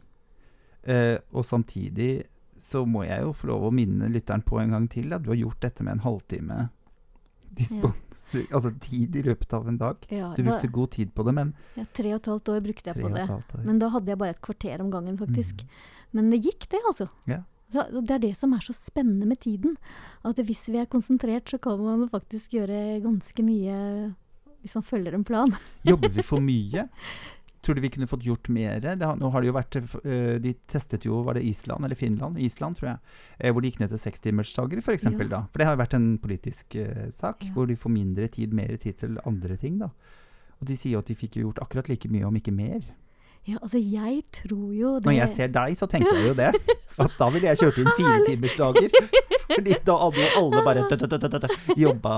[0.84, 2.26] Eh, og samtidig
[2.64, 5.32] så må jeg jo få lov å minne lytteren på en gang til at du
[5.34, 6.68] har gjort dette med en halvtime
[7.58, 10.08] dispons, altså tid i løpet av en dag.
[10.14, 12.64] Ja, Du da, brukte god tid på det, men ja, tre og et halvt år
[12.66, 13.28] brukte jeg på det.
[13.68, 15.64] Men da hadde jeg bare et kvarter om gangen, faktisk.
[15.64, 15.78] Mm.
[16.20, 17.10] Men det gikk, det, altså.
[17.30, 17.42] Ja.
[17.74, 19.76] Så, det er det som er så spennende med tiden.
[20.24, 23.82] At hvis vi er konsentrert, så kan man faktisk gjøre ganske mye
[24.64, 25.54] hvis man følger en plan.
[25.86, 26.88] Jobber vi for mye?
[27.66, 28.80] Tror du vi kunne fått gjort mer?
[28.84, 31.98] Det har, nå har det jo vært, eh, De testet jo Var det Island eller
[32.00, 32.38] Finland?
[32.40, 33.00] Island, tror jeg.
[33.40, 35.08] eh, hvor de gikk ned til sekstimersdager, f.eks.
[35.10, 35.28] Ja.
[35.32, 35.42] da.
[35.52, 37.44] For det har jo vært en politisk uh, sak.
[37.48, 37.56] Ja.
[37.56, 39.82] Hvor de får mindre tid, mer tid til andre ting.
[39.82, 39.92] da.
[40.62, 42.82] Og de sier jo at de fikk gjort akkurat like mye, om ikke mer.
[43.48, 46.50] Ja, altså, jeg tror jo det Når jeg ser deg, så tenker jeg jo det.
[47.04, 48.98] At da ville jeg kjørt inn firetimersdager.
[49.54, 51.48] Fordi da hadde jo alle bare tø,
[51.80, 52.16] jobba,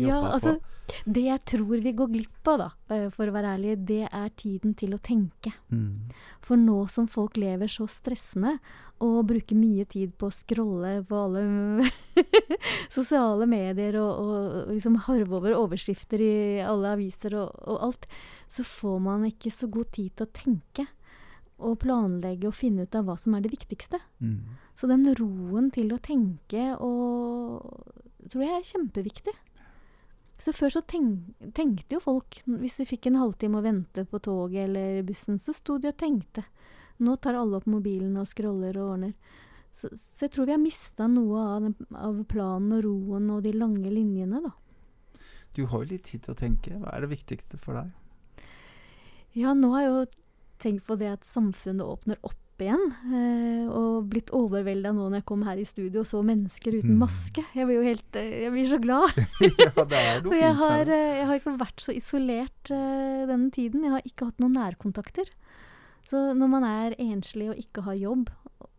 [0.00, 0.75] Ja, altså, på.
[1.06, 4.32] Det jeg tror vi går glipp av, da, eh, for å være ærlig, det er
[4.38, 5.52] tiden til å tenke.
[5.70, 6.10] Mm.
[6.46, 8.56] For nå som folk lever så stressende
[9.02, 11.90] og bruker mye tid på å scrolle på alle
[12.96, 18.06] sosiale medier og, og, og liksom harve over overskrifter i alle aviser og, og alt,
[18.54, 20.86] så får man ikke så god tid til å tenke
[21.56, 24.00] og planlegge og finne ut av hva som er det viktigste.
[24.20, 24.56] Mm.
[24.76, 27.64] Så den roen til å tenke og
[28.28, 29.36] tror jeg er kjempeviktig.
[30.38, 34.20] Så før så tenk, tenkte jo folk, hvis de fikk en halvtime å vente på
[34.20, 36.44] toget eller bussen, så sto de og tenkte.
[37.00, 39.14] Nå tar alle opp mobilen og scroller og ordner.
[39.76, 43.52] Så, så jeg tror vi har mista noe av, av planen og roen og de
[43.56, 44.54] lange linjene, da.
[45.56, 46.76] Du har jo litt tid til å tenke.
[46.80, 47.92] Hva er det viktigste for deg?
[49.36, 50.04] Ja, nå har jeg jo
[50.60, 52.84] tenkt på det at samfunnet åpner opp igjen.
[53.12, 56.94] Eh, og blitt overvelda nå når jeg kom her i studio og så mennesker uten
[56.94, 57.02] Mm.
[57.02, 57.44] maske.
[57.54, 59.12] Jeg blir jo helt eh, Jeg blir så glad.
[59.64, 63.26] ja, det er noe For jeg har, eh, jeg har liksom vært så isolert eh,
[63.28, 63.84] denne tiden.
[63.84, 65.30] Jeg har ikke hatt noen nærkontakter.
[66.08, 68.28] Så når man er enslig og ikke har jobb,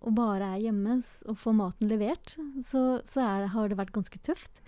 [0.07, 2.37] og bare er hjemme og får maten levert,
[2.69, 4.61] så, så det, har det vært ganske tøft.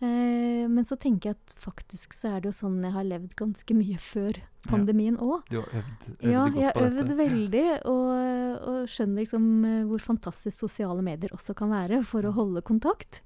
[0.00, 3.34] Eh, men så tenker jeg at faktisk så er det jo sånn jeg har levd
[3.36, 5.44] ganske mye før pandemien òg.
[5.52, 8.08] Du har øvd, øvd Ja, godt jeg har øvd veldig, og,
[8.70, 13.20] og skjønner liksom eh, hvor fantastisk sosiale medier også kan være for å holde kontakt.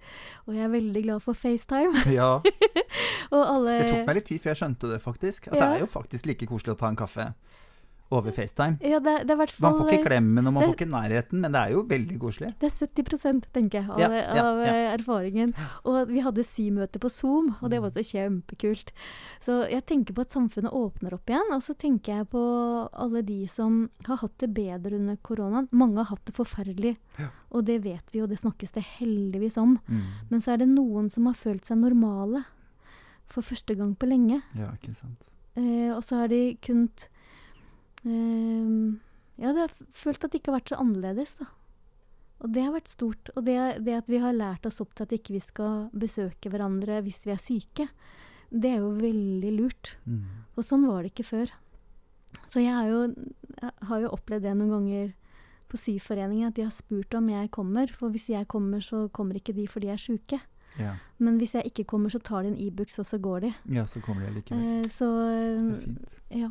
[0.48, 2.04] Og jeg er veldig glad for FaceTime.
[2.14, 2.38] Ja,
[3.34, 5.48] Og alle det tok meg litt tid før jeg skjønte det, faktisk.
[5.50, 7.30] At det er jo faktisk like koselig å ta en kaffe
[8.18, 8.78] over FaceTime.
[8.84, 11.52] Ja, det, det hvert Man får ikke klemmen og man det- får ikke nærheten, men
[11.52, 12.50] det er jo veldig koselig.
[12.60, 15.54] Det er 70 tenker jeg, av, Ja, ja, av eh, erfaringen.
[15.84, 18.92] Og vi hadde symøte på Zoom, og det var så kjempekult.
[19.44, 22.44] Så jeg tenker på at samfunnet åpner opp igjen, og så tenker jeg på
[22.92, 25.68] alle de som har hatt det bedre under koronaen.
[25.72, 27.28] Mange har hatt det forferdelig, Ja.
[27.50, 29.78] og det vet vi, og det snakkes det heldigvis om.
[29.88, 30.02] Mm.
[30.30, 32.44] Men så er det noen som har følt seg normale
[33.26, 34.42] for første gang på lenge.
[34.54, 35.22] Ja, ikke sant.
[35.56, 37.08] Eh, og så har de kunnet
[38.04, 41.48] Ja, det har følt at det ikke har vært så annerledes, da.
[42.44, 43.30] Og det har vært stort.
[43.34, 46.50] Og det, det at vi har lært oss opp til at ikke vi skal besøke
[46.52, 47.88] hverandre hvis vi er syke,
[48.54, 49.94] det er jo veldig lurt.
[50.04, 50.24] Mm.
[50.54, 51.52] Og sånn var det ikke før.
[52.50, 53.00] Så jeg har jo,
[53.62, 55.12] jeg har jo opplevd det noen ganger
[55.70, 57.90] på Syforeningen, at de har spurt om jeg kommer.
[57.90, 60.40] For hvis jeg kommer, så kommer ikke de fordi jeg er sjuke.
[60.78, 60.92] Ja.
[61.22, 63.50] Men hvis jeg ikke kommer, så tar de en Ibux, og så går de.
[63.72, 64.62] ja, så kommer de likevel.
[64.82, 66.14] Eh, så Så fint.
[66.34, 66.50] ja.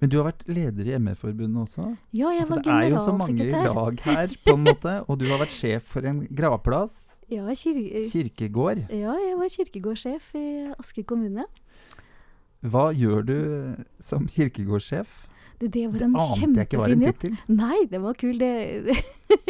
[0.00, 1.84] Men du har vært leder i ME-forbundet også?
[2.16, 3.74] Ja, jeg Altså, var det er jo så mange generalsekretær.
[3.76, 4.94] lag her, på en måte.
[5.08, 6.94] Og du har vært sjef for en gravplass.
[7.30, 7.76] Ja, kir
[8.10, 8.86] Kirkegård.
[8.90, 10.46] ja, jeg var kirkegårdssjef i
[10.80, 11.44] Asker kommune.
[12.60, 13.36] Hva gjør du
[14.02, 15.06] som kirkegårdssjef?
[15.60, 17.36] Du, det var Det en kjempefin jobb.
[17.52, 18.38] Nei, det var kul.
[18.40, 18.50] Det,
[18.88, 18.96] det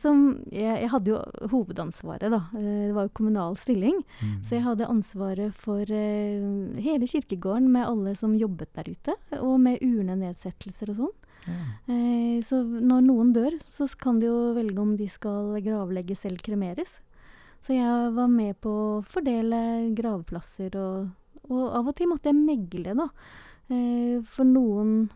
[0.00, 0.22] som
[0.52, 1.20] jeg, jeg hadde jo
[1.52, 2.40] hovedansvaret, da.
[2.54, 4.02] Eh, Det var jo kommunal stilling.
[4.20, 4.34] Mm.
[4.44, 9.16] Så jeg hadde ansvaret for eh, hele kirkegården med alle som jobbet der ute.
[9.40, 11.16] Og med urnenedsettelser og sånn.
[11.48, 11.58] Ja.
[11.94, 16.42] Eh, så når noen dør, så kan de jo velge om de skal gravlegges eller
[16.44, 16.98] kremeres.
[17.66, 21.08] Så jeg var med på å fordele gravplasser, og,
[21.50, 23.08] og av og til måtte jeg megle, da.
[23.68, 25.10] Eh, for noen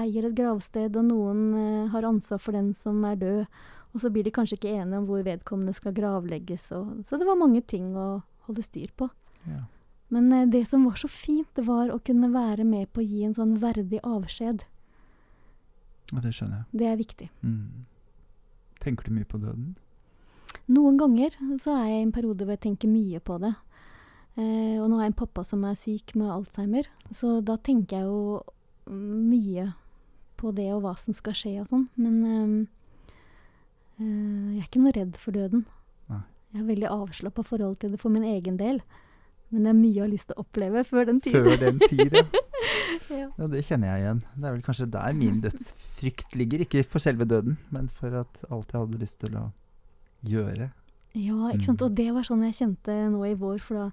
[0.00, 3.62] eier et gravsted, og noen eh, har ansvar for den som er død.
[3.94, 6.68] Og så blir de kanskje ikke enige om hvor vedkommende skal gravlegges.
[6.76, 9.08] Og, så det var mange ting å holde styr på.
[9.48, 9.64] Ja.
[10.12, 13.06] Men eh, det som var så fint, det var å kunne være med på å
[13.06, 14.66] gi en sånn verdig avskjed.
[16.12, 16.66] ja, det skjønner jeg.
[16.72, 17.30] Det er viktig.
[17.42, 17.86] Mm.
[18.82, 19.74] Tenker du mye på døden?
[20.70, 23.54] Noen ganger så er jeg i en periode hvor jeg tenker mye på det.
[24.36, 27.96] Eh, og nå har jeg en pappa som er syk med Alzheimer, så da tenker
[27.96, 28.42] jeg jo
[28.92, 29.70] mye
[30.36, 31.88] på det og hva som skal skje og sånn.
[32.00, 32.54] Men øh,
[34.00, 35.66] øh, jeg er ikke noe redd for døden.
[36.12, 36.22] Nei.
[36.52, 38.80] Jeg har veldig avslappa forhold til det for min egen del.
[39.54, 41.36] Men det er mye jeg har lyst til å oppleve før den tid.
[41.36, 42.24] Før den tid, ja.
[43.20, 43.28] ja.
[43.28, 43.50] ja.
[43.52, 44.22] Det kjenner jeg igjen.
[44.34, 46.64] Det er vel kanskje der min dødsfrykt ligger.
[46.66, 49.44] Ikke for selve døden, men for at alt jeg hadde lyst til å
[50.26, 50.72] gjøre.
[51.16, 51.80] Ja, ikke sant.
[51.80, 51.86] Mm.
[51.86, 53.86] Og det var sånn jeg kjente nå i vår, for da,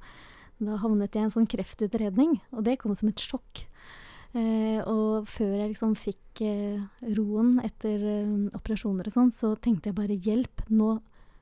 [0.64, 3.66] da havnet jeg i en sånn kreftutredning, og det kom som et sjokk.
[4.34, 6.82] Eh, og før jeg liksom fikk eh,
[7.20, 10.66] roen etter eh, operasjoner og sånn, så tenkte jeg bare hjelp.
[10.74, 10.96] Nå,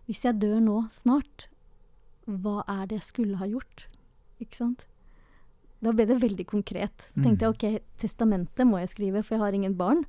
[0.09, 1.47] hvis jeg dør nå snart,
[2.27, 3.87] hva er det jeg skulle ha gjort?
[4.43, 4.85] Ikke sant?
[5.81, 7.07] Da ble det veldig konkret.
[7.15, 10.03] Så tenkte jeg ok, testamentet må jeg skrive, for jeg har ingen barn.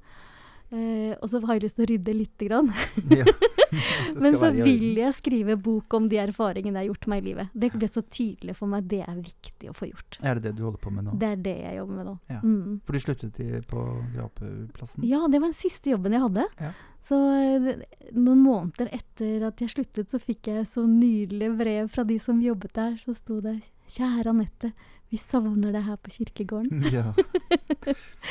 [0.73, 2.73] Eh, og så har jeg lyst til å rydde lite grann.
[3.23, 3.27] Ja.
[4.21, 7.53] Men så vil jeg skrive bok om de erfaringene jeg har gjort meg i livet.
[7.57, 8.85] Det ble så tydelig for meg.
[8.91, 10.19] Det er viktig å få gjort.
[10.21, 11.15] Er det det du holder på med nå?
[11.17, 12.15] Det er det jeg jobber med nå.
[12.29, 12.41] Ja.
[12.45, 12.75] Mm.
[12.85, 15.07] For du sluttet i, på Grapeplassen?
[15.09, 16.45] Ja, det var den siste jobben jeg hadde.
[16.61, 16.75] Ja.
[17.09, 17.83] Så eh,
[18.13, 22.45] noen måneder etter at jeg sluttet, så fikk jeg så nydelig brev fra de som
[22.45, 22.99] jobbet der.
[23.01, 24.75] Så sto det 'Kjære Anette,
[25.13, 26.87] vi savner deg her på kirkegården'.
[26.93, 27.13] Ja.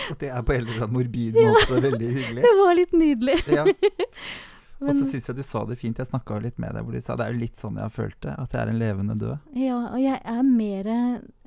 [0.10, 2.42] Og det er på en eller annen morbid måte veldig hyggelig.
[2.46, 3.38] Det var litt nydelig.
[3.52, 3.66] Ja.
[4.82, 6.00] Og så syns jeg du sa det fint.
[6.02, 7.94] Jeg snakka litt med deg hvor du sa det er jo litt sånn jeg har
[7.94, 8.34] følt det.
[8.34, 9.52] At jeg er en levende død.
[9.62, 10.90] ja, og jeg er mer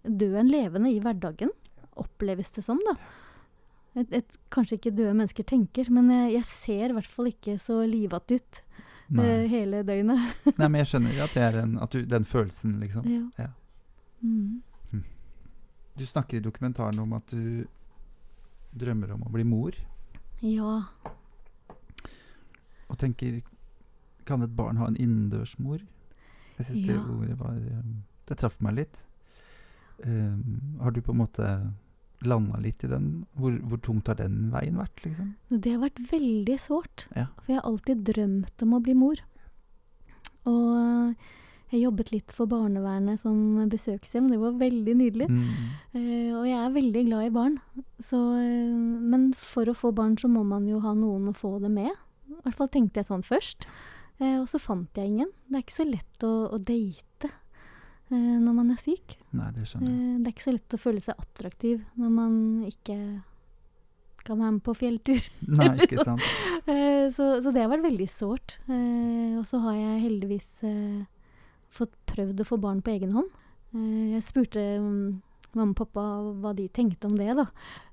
[0.04, 1.50] død enn levende i hverdagen,
[1.98, 2.94] oppleves det som, da.
[3.98, 7.56] Et, et, kanskje ikke døde mennesker tenker, men jeg, jeg ser i hvert fall ikke
[7.62, 8.62] så livete ut
[9.18, 10.46] eh, hele døgnet.
[10.52, 13.06] Nei, men jeg skjønner at, det en, at du, den følelsen, liksom.
[13.10, 13.46] Ja.
[13.46, 13.50] Ja.
[14.22, 14.62] Mm.
[15.96, 17.66] Du snakker i dokumentaren om at du
[18.74, 19.76] drømmer om å bli mor.
[20.42, 20.82] ja.
[22.88, 23.40] Og tenker
[24.26, 25.80] Kan et barn ha en innendørsmor?
[26.58, 27.00] Jeg syns det Ja.
[27.02, 29.00] ordet var um, Det traff meg litt.
[30.04, 31.48] Um, har du på en måte
[32.22, 33.26] landa litt i den?
[33.36, 35.34] Hvor, hvor tungt har den veien vært, liksom?
[35.50, 37.06] Det har vært veldig sårt.
[37.16, 37.26] Ja.
[37.42, 39.20] For jeg har alltid drømt om å bli mor.
[40.48, 41.14] Og
[41.74, 43.36] jeg jobbet litt for barnevernet som
[43.70, 44.30] besøkshjem.
[44.32, 45.28] Det var veldig nydelig.
[45.30, 45.50] Mm.
[45.98, 47.58] Eh, og jeg er veldig glad i barn.
[47.98, 48.78] Så, eh,
[49.12, 51.92] men for å få barn så må man jo ha noen å få det med.
[52.30, 53.68] I hvert fall tenkte jeg sånn først.
[54.20, 55.30] Eh, og så fant jeg ingen.
[55.48, 59.16] Det er ikke så lett å, å date eh, når man er syk.
[59.34, 60.00] Nei, det skjønner jeg.
[60.00, 62.36] Eh, det er ikke så lett å føle seg attraktiv når man
[62.70, 62.98] ikke
[64.24, 65.26] kan være med på fjelltur.
[65.52, 66.22] Nei, ikke sant.
[66.64, 68.58] Eh, så, så det har vært veldig sårt.
[68.68, 70.48] Eh, og så har jeg heldigvis
[71.74, 73.30] fått prøvd å få barn på egen hånd.
[73.74, 75.22] Eh, jeg spurte mm,
[75.54, 76.04] mamma og pappa
[76.42, 77.48] hva de tenkte om det, da.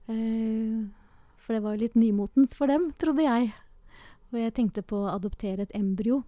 [0.09, 0.81] Eh,
[1.41, 3.51] for det var jo litt nymotens for dem, trodde jeg.
[4.31, 6.21] Og jeg tenkte på å adoptere et embryo,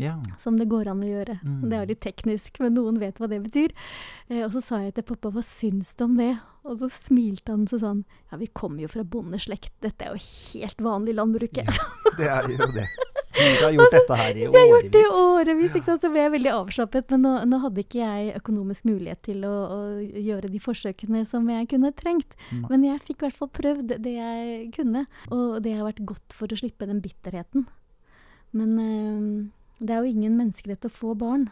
[0.00, 0.14] Ja.
[0.40, 1.34] som det går an å gjøre.
[1.44, 1.58] Mm.
[1.68, 3.74] Det er litt teknisk, men noen vet hva det betyr.
[4.30, 6.38] Eh, og så sa jeg til pappa, hva syns du om det?
[6.64, 10.22] Og så smilte han så sånn, ja vi kommer jo fra bondeslekt, dette er jo
[10.54, 11.68] helt vanlig landbruket.
[11.68, 12.86] Ja, det er jo det.
[13.40, 15.40] Du har gjort dette her i Jeg har gjort det i årevis.
[15.40, 16.02] årevis, ikke sant?
[16.04, 17.10] så ble jeg veldig avslappet.
[17.14, 21.48] Men nå, nå hadde ikke jeg økonomisk mulighet til å, å gjøre de forsøkene som
[21.50, 22.36] jeg kunne trengt.
[22.68, 26.36] Men jeg fikk i hvert fall prøvd det jeg kunne, og det har vært godt
[26.36, 27.66] for å slippe den bitterheten.
[28.56, 29.30] Men øh,
[29.80, 31.48] det er jo ingen menneskerett å få barn.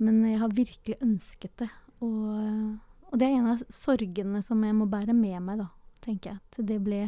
[0.00, 1.68] Men jeg har virkelig ønsket det.
[2.00, 2.78] Og,
[3.10, 5.66] og det er en av sorgene som jeg må bære med meg, da,
[6.06, 6.40] tenker jeg.
[6.40, 7.02] At det ble,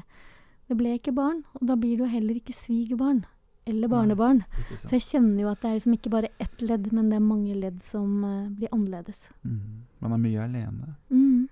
[0.69, 3.23] det ble ikke barn, og da blir det jo heller ikke svigerbarn.
[3.65, 4.41] Eller barnebarn.
[4.43, 7.17] Nei, Så jeg kjenner jo at det er liksom ikke bare ett ledd, men det
[7.17, 9.29] er mange ledd som uh, blir annerledes.
[9.47, 9.85] Mm.
[10.03, 10.95] Man er mye alene.
[11.11, 11.49] Mm.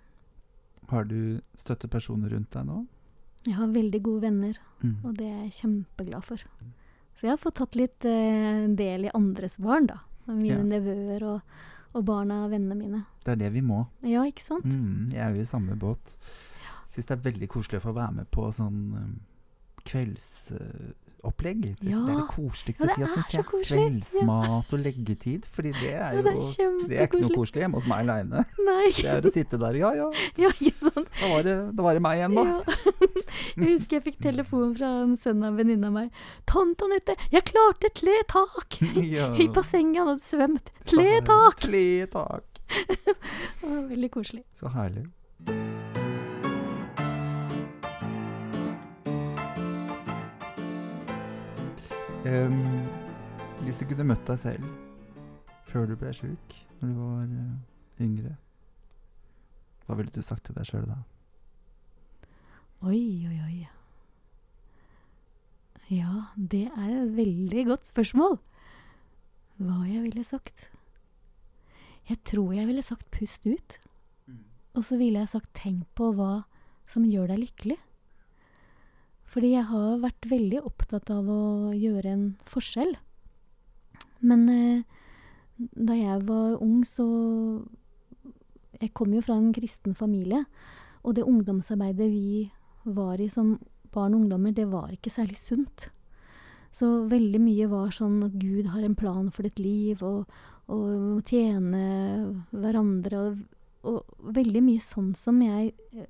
[0.91, 2.81] Har du støttepersoner rundt deg nå?
[3.47, 4.97] Jeg har veldig gode venner, Mm.
[5.05, 6.37] og det er jeg kjempeglad for.
[7.15, 10.01] Så jeg har fått tatt litt uh, del i andres barn, da.
[10.27, 10.63] Mine Ja.
[10.63, 11.41] nevøer og,
[11.95, 13.05] og barna av vennene mine.
[13.25, 13.87] Det er det vi må.
[14.03, 14.65] Ja, ikke sant?
[14.65, 16.17] Mm, jeg er jo i samme båt.
[16.89, 19.21] Syns det er veldig koselig å få være med på sånn um,
[21.21, 21.61] kveldsopplegg.
[21.63, 23.45] det, det er det koseligste Ja, det tida, syns jeg.
[23.67, 25.47] Kveldsmat og leggetid.
[25.53, 28.05] Fordi det er Ja, jo det er det er ikke noe koselig hjemme hos meg
[28.05, 28.45] aleine.
[28.57, 30.09] Det er å sitte der Ja ja,
[30.45, 31.09] ja, sant?
[31.21, 32.45] da var det, da var det meg igjen, da.
[32.45, 32.59] Ja.
[33.61, 36.11] Jeg husker jeg fikk telefon fra en sønn av en venninne av meg.
[36.49, 38.79] 'Tante Anette, jeg klarte et tletak!'
[39.11, 39.31] Ja.
[39.37, 40.01] I bassenget.
[40.01, 40.73] Han hadde svømt.
[40.87, 41.65] Tletak!
[43.61, 44.45] Var Veldig koselig.
[44.57, 45.07] Så herlig.
[52.29, 52.57] Em,
[53.65, 54.65] hvis du kunne møtt deg selv
[55.71, 58.35] før du ble sjuk, når du var eh, yngre,
[59.87, 60.99] hva ville du sagt til deg sjøl da?
[62.85, 63.57] Oi, oi, oi.
[65.91, 68.37] Ja, det er et veldig godt spørsmål.
[69.61, 70.69] Hva jeg ville sagt?
[72.09, 73.79] Jeg tror jeg ville sagt pust ut.
[74.77, 76.43] Og så ville jeg sagt tenk på hva
[76.91, 77.81] som gjør deg lykkelig.
[79.31, 81.43] Fordi jeg har vært veldig opptatt av å
[81.77, 82.97] gjøre en forskjell.
[84.27, 84.83] Men eh,
[85.57, 87.07] da jeg var ung, så
[88.81, 90.47] Jeg kom jo fra en kristen familie.
[91.05, 92.51] Og det ungdomsarbeidet vi
[92.85, 93.59] var i som
[93.93, 95.91] barn og ungdommer, det var ikke særlig sunt.
[96.73, 100.31] Så veldig mye var sånn at Gud har en plan for ditt liv, og,
[100.71, 101.83] og må tjene
[102.55, 103.43] hverandre, og,
[103.85, 106.09] og veldig mye sånn som jeg eh,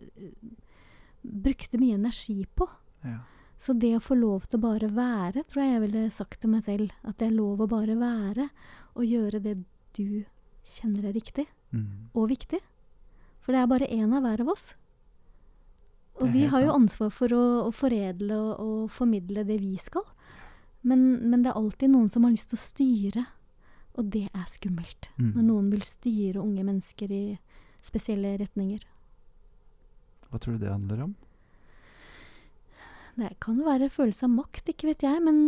[1.22, 2.68] brukte mye energi på.
[3.04, 3.18] Ja.
[3.60, 6.50] Så det å få lov til å bare være, tror jeg jeg ville sagt til
[6.50, 6.92] meg selv.
[7.04, 8.48] At det er lov å bare være,
[8.96, 9.58] og gjøre det
[9.96, 10.24] du
[10.64, 12.08] kjenner er riktig Mm.
[12.18, 12.58] og viktig.
[13.44, 14.74] For det er bare én av hver av oss.
[16.20, 20.02] Og vi har jo ansvar for å, å foredle og, og formidle det vi skal.
[20.82, 23.24] Men, men det er alltid noen som har lyst til å styre,
[23.94, 25.08] og det er skummelt.
[25.16, 25.30] Mm.
[25.36, 27.22] Når noen vil styre unge mennesker i
[27.86, 28.82] spesielle retninger.
[30.28, 31.14] Hva tror du det handler om?
[33.16, 35.40] Det kan jo være følelse av makt, ikke vet jeg, men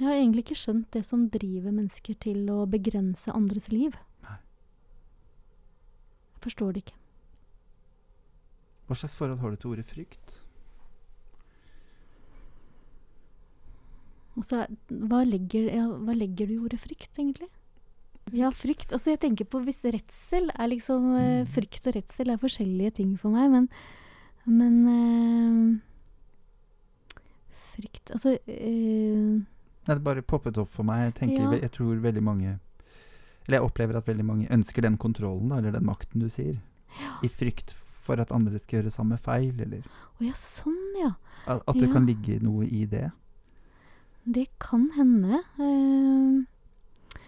[0.00, 3.96] jeg har egentlig ikke skjønt det som driver mennesker til å begrense andres liv.
[4.24, 4.36] Nei.
[6.36, 6.98] Jeg forstår det ikke.
[8.88, 10.40] Hva slags forhold har du til ordet frykt?
[14.46, 17.50] Så, hva legger, ja, hva legger du i ordet frykt, egentlig?
[18.32, 18.92] Ja, frykt.
[18.94, 21.48] Altså, jeg tenker på hvis redsel er liksom eh, Mm.
[21.50, 23.68] Frykt og redsel er forskjellige ting for meg, men
[24.46, 25.80] Men eh,
[27.74, 29.40] Frykt Altså øh,
[29.88, 31.04] Nei, det bare poppet opp for meg.
[31.08, 31.60] Jeg, tenker, Ja.
[31.62, 32.58] jeg tror veldig mange
[33.46, 36.58] Eller jeg opplever at veldig mange ønsker den kontrollen, da, eller den makten du sier.
[37.24, 37.72] I frykt
[38.04, 39.80] for at andre skal gjøre samme feil, eller
[40.20, 41.12] Å ja, sånn, ja.
[41.46, 41.92] at, at det Ja.
[41.92, 43.10] kan ligge noe i det.
[44.26, 45.40] Det kan hende.
[45.58, 46.44] Uh,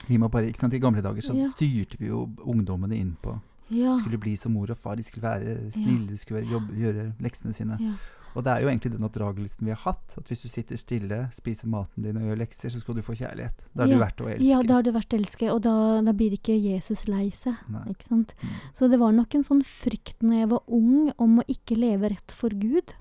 [0.08, 1.48] Vi må bare, ikke sant, I gamle dager så Ja.
[1.48, 3.40] styrte vi jo ungdommene inn på
[3.70, 3.96] ja.
[3.98, 7.54] skulle bli som mor og far, de skulle være snille, de skulle jobbe, gjøre leksene
[7.54, 7.78] sine.
[7.80, 7.94] ja.
[8.34, 10.14] Og det er jo egentlig den oppdragelsen vi har hatt.
[10.16, 13.16] At hvis du sitter stille, spiser maten din og gjør lekser, så skal du få
[13.18, 13.64] kjærlighet.
[13.76, 13.94] Da er Ja.
[13.94, 14.48] du verdt å elske.
[14.48, 17.54] Ja, da er det å elske, og da, da blir ikke Jesus lei seg.
[17.88, 18.34] Ikke sant?
[18.40, 18.48] Mm.
[18.74, 22.08] Så det var nok en sånn frykt når jeg var ung om å ikke leve
[22.14, 22.94] rett for Gud.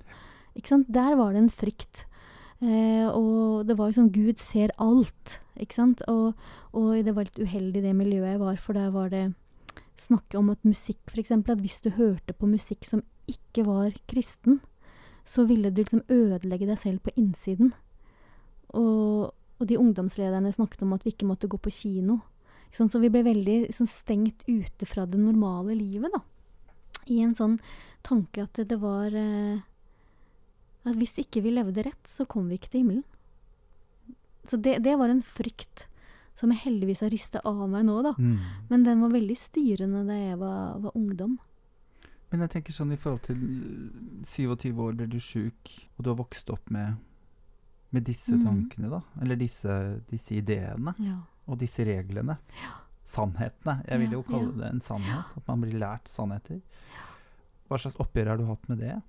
[0.54, 0.90] Ikke sant?
[0.92, 2.04] Der var det en frykt.
[2.62, 6.02] Eh, og det var jo sånn Gud ser alt, ikke sant.
[6.08, 6.34] Og,
[6.72, 9.34] og det var litt uheldig det miljøet jeg var, for der var det
[10.02, 11.30] snakke om at musikk, f.eks.
[11.32, 14.60] At hvis du hørte på musikk som ikke var kristen,
[15.24, 17.72] så ville du liksom ødelegge deg selv på innsiden.
[18.74, 22.20] Og, og de ungdomslederne snakket om at vi ikke måtte gå på kino.
[22.72, 22.88] Ikke?
[22.88, 26.22] Så vi ble veldig sånn, stengt ute fra det normale livet, da.
[27.06, 27.58] i en sånn
[28.02, 29.60] tanke at det var eh,
[30.82, 33.04] At hvis ikke vi levde rett, så kom vi ikke til himmelen.
[34.50, 35.86] Så det, det var en frykt
[36.40, 38.16] som jeg heldigvis har rista av meg nå, da.
[38.18, 38.38] Mm.
[38.66, 41.36] Men den var veldig styrende da jeg var, var ungdom.
[42.32, 43.40] Men jeg tenker sånn i forhold til
[44.24, 46.96] 27 år ble du sjuk, og du har vokst opp med,
[47.92, 48.44] med disse Mhm.
[48.46, 49.02] tankene, da.
[49.20, 50.94] Eller disse, disse ideene.
[50.98, 51.18] Ja.
[51.46, 52.38] Og disse reglene.
[53.04, 53.82] Sannhetene.
[53.88, 54.58] Jeg vil jo kalle ja.
[54.62, 55.36] det en sannhet.
[55.36, 56.62] At man blir lært sannheter.
[57.68, 59.02] Hva slags oppgjør har du hatt med det?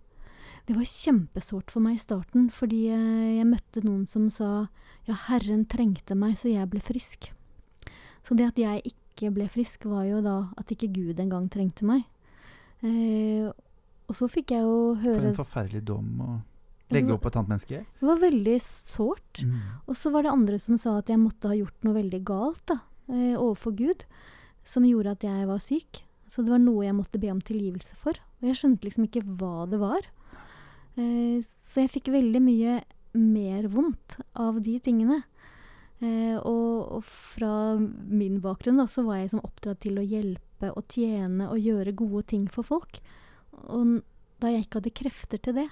[0.67, 4.67] Det var kjempesårt for meg i starten, fordi jeg, jeg møtte noen som sa
[5.07, 7.31] ja, Herren trengte meg, så jeg ble frisk.
[8.23, 11.83] Så det at jeg ikke ble frisk, var jo da at ikke Gud engang trengte
[11.87, 12.03] meg.
[12.83, 13.49] Eh,
[14.09, 16.31] og så fikk jeg jo høre For en forferdelig dom å
[16.93, 17.81] legge opp på et annet menneske.
[17.99, 19.43] Det var veldig sårt.
[19.43, 19.59] Mm.
[19.87, 22.63] Og så var det andre som sa at jeg måtte ha gjort noe veldig galt
[22.69, 24.03] da, eh, overfor Gud,
[24.67, 26.03] som gjorde at jeg var syk.
[26.29, 28.17] Så det var noe jeg måtte be om tilgivelse for.
[28.41, 30.05] Og jeg skjønte liksom ikke hva det var.
[30.97, 32.81] Eh, så jeg fikk veldig mye
[33.13, 35.21] mer vondt av de tingene.
[36.03, 40.41] Eh, og, og fra min bakgrunn da, så var jeg liksom oppdratt til å hjelpe
[40.71, 42.99] og tjene og gjøre gode ting for folk.
[43.67, 43.99] Og
[44.41, 45.69] da jeg ikke hadde krefter til det,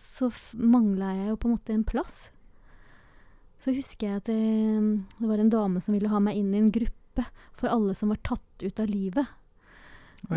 [0.00, 2.28] så mangla jeg jo på en måte en plass.
[3.62, 4.40] Så husker jeg at det,
[5.18, 8.10] det var en dame som ville ha meg inn i en gruppe for alle som
[8.12, 9.26] var tatt ut av livet.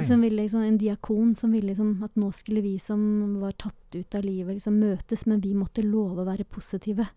[0.05, 3.95] Som ville, liksom, en diakon som ville liksom, at nå skulle vi som var tatt
[3.95, 7.07] ut av livet, liksom, møtes, men vi måtte love å være positive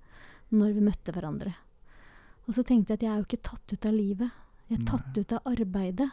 [0.54, 1.52] når vi møtte hverandre.
[2.46, 4.38] Og så tenkte jeg at jeg er jo ikke tatt ut av livet.
[4.70, 6.08] Jeg er tatt ut av arbeidet.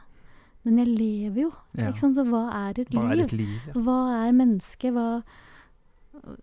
[0.68, 1.51] Men jeg lever jo.
[1.80, 1.89] Ja.
[1.93, 2.18] Ikke sant?
[2.20, 3.26] Så hva er et Hva er liv?
[3.30, 3.53] et liv?
[3.70, 3.74] Ja.
[3.88, 3.97] Hva
[4.28, 4.91] er mennesket?
[4.97, 5.07] Hva,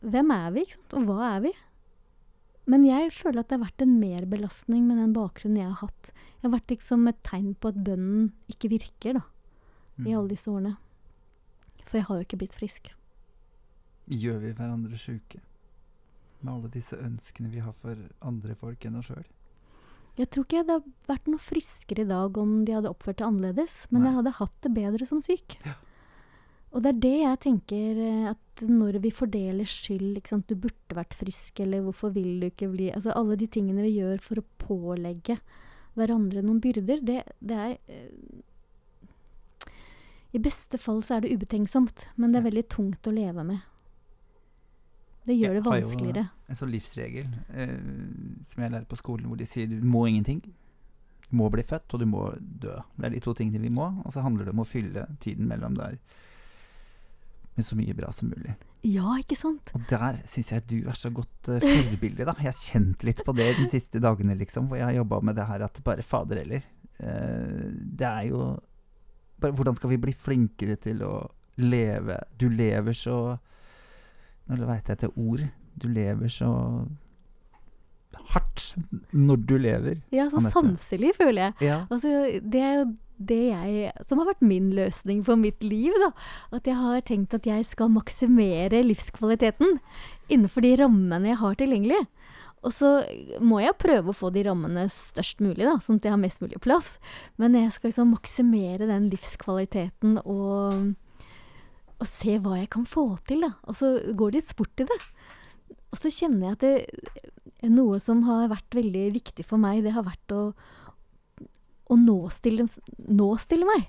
[0.01, 0.63] hvem er vi?
[0.65, 0.95] Ikke sant?
[1.01, 1.53] Og hva er vi?
[2.73, 6.13] Men jeg føler at det har vært en merbelastning med den bakgrunnen jeg har hatt.
[6.41, 9.25] Jeg har vært liksom et tegn på at bønnen ikke virker da,
[10.01, 10.19] i Mm.
[10.19, 10.77] alle disse årene.
[11.85, 12.89] For jeg har jo ikke blitt frisk.
[14.09, 15.41] Gjør vi hverandre sjuke?
[16.41, 19.25] Med alle disse ønskene vi har for andre folk enn oss sjøl?
[20.15, 23.27] Jeg tror ikke det hadde vært noe friskere i dag om de hadde oppført det
[23.27, 24.11] annerledes, men Nei.
[24.11, 25.57] jeg hadde hatt det bedre som syk.
[25.67, 25.75] Ja.
[26.75, 30.97] Og det er det jeg tenker eh, at når vi fordeler skyld, sant, du burde
[30.99, 34.41] vært frisk, eller hvorfor vil du ikke bli Altså alle de tingene vi gjør for
[34.41, 35.39] å pålegge
[35.95, 39.71] hverandre noen byrder, det, det er eh,
[40.35, 43.63] I beste fall så er det ubetenksomt, men det er veldig tungt å leve med.
[45.25, 47.79] Det gjør Jeg det har jo- En sånn livsregel eh,
[48.47, 50.43] som jeg lærer på skolen, hvor de sier du må ingenting.
[50.43, 52.77] Du må bli født, og du må dø.
[52.99, 53.89] Det er de to tingene vi må.
[54.05, 55.97] Og så handler det om å fylle tiden mellom der
[57.57, 58.55] med så mye bra som mulig.
[58.85, 59.71] Ja, ikke sant?
[59.75, 62.35] Og der syns jeg du er så godt uh, forbilde, da.
[62.37, 64.69] Jeg har kjent litt på det de siste dagene, liksom.
[64.69, 66.67] Hvor jeg har jobba med det her at bare fader heller.
[67.01, 68.43] Uh, det er jo
[69.41, 71.15] bare Hvordan skal vi bli flinkere til å
[71.59, 72.21] leve?
[72.39, 73.39] Du lever så
[74.51, 75.47] Nå veit jeg et ord.
[75.81, 76.51] Du lever så
[78.35, 78.75] hardt
[79.13, 80.03] når du lever.
[80.15, 81.71] Ja, så sanselig, føler jeg.
[81.71, 81.79] Ja.
[81.93, 86.11] Altså, det er jo det jeg Som har vært min løsning for mitt liv, da.
[86.57, 89.79] At jeg har tenkt at jeg skal maksimere livskvaliteten
[90.33, 92.01] innenfor de rammene jeg har tilgjengelig.
[92.65, 92.91] Og så
[93.45, 96.41] må jeg prøve å få de rammene størst mulig, da, sånn at jeg har mest
[96.43, 96.95] mulig plass.
[97.41, 100.95] Men jeg skal liksom maksimere den livskvaliteten og,
[102.03, 103.55] og se hva jeg kan få til, da.
[103.69, 105.01] Og så går det litt sport i det.
[105.95, 107.21] Og så kjenner jeg at det,
[107.71, 110.41] noe som har vært veldig viktig for meg, det har vært å
[111.93, 112.67] å nåstille,
[112.97, 113.89] nåstille meg.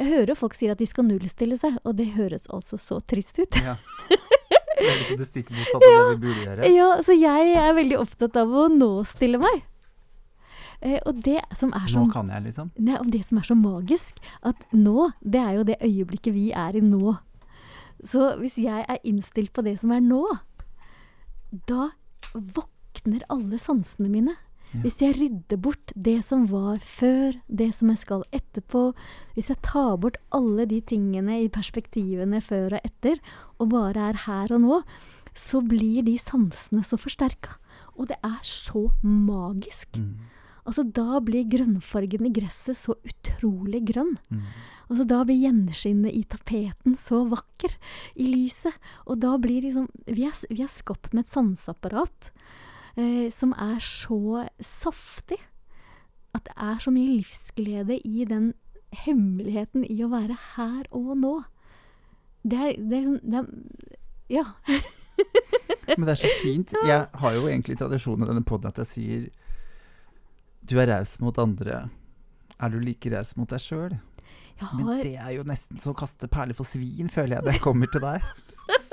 [0.00, 3.38] Jeg hører folk sier at de skal nullstille seg, og det høres altså så trist
[3.38, 3.58] ut.
[3.60, 3.76] ja.
[4.72, 6.70] Det er liksom det stikk motsatte av det vi burde gjøre.
[6.72, 9.60] Ja, så jeg er veldig opptatt av å nåstille meg.
[10.82, 12.72] Eh, og det som er så Nå kan jeg, liksom.
[12.82, 16.50] Nei, og det som er så magisk, at nå, det er jo det øyeblikket vi
[16.50, 17.16] er i nå.
[18.02, 20.24] Så hvis jeg er innstilt på det som er nå,
[21.70, 21.92] da
[22.32, 24.34] våkner alle sansene mine.
[24.72, 24.80] Ja.
[24.86, 28.90] Hvis jeg rydder bort det som var før, det som jeg skal etterpå,
[29.36, 33.20] hvis jeg tar bort alle de tingene i perspektivene før og etter,
[33.60, 34.78] og bare er her og nå,
[35.36, 37.58] så blir de sansene så forsterka.
[38.00, 40.00] Og det er så magisk.
[40.00, 40.41] Mm.
[40.66, 44.12] Altså Da blir grønnfargen i gresset så utrolig grønn.
[44.30, 44.42] Mm.
[44.92, 47.74] Altså Da blir gjenskinnet i tapeten så vakker
[48.14, 48.76] i lyset.
[49.06, 52.30] Og da blir liksom Vi er, vi er skapt med et sanseapparat
[52.96, 55.40] eh, som er så saftig.
[56.34, 58.52] At det er så mye livsglede i den
[58.92, 61.34] hemmeligheten i å være her og nå.
[62.44, 63.98] Det er, det er, sånn- det er
[64.32, 64.44] Ja.
[65.98, 66.72] Men det er så fint.
[66.86, 69.24] Jeg har jo egentlig tradisjon i denne poden at jeg sier
[70.68, 71.84] du er raus mot andre.
[72.62, 73.98] Er du like raus mot deg sjøl?
[74.62, 74.78] Har...
[74.78, 77.90] Men det er jo nesten så å kaste perler for svin, føler jeg, det kommer
[77.90, 78.22] til deg.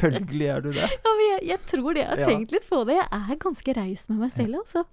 [0.00, 0.88] Selvfølgelig er du det.
[0.90, 2.00] ja, jeg, jeg tror det.
[2.02, 2.26] Jeg har Ja.
[2.26, 2.96] tenkt litt på det.
[2.96, 4.84] Jeg er ganske raus med meg selv, altså.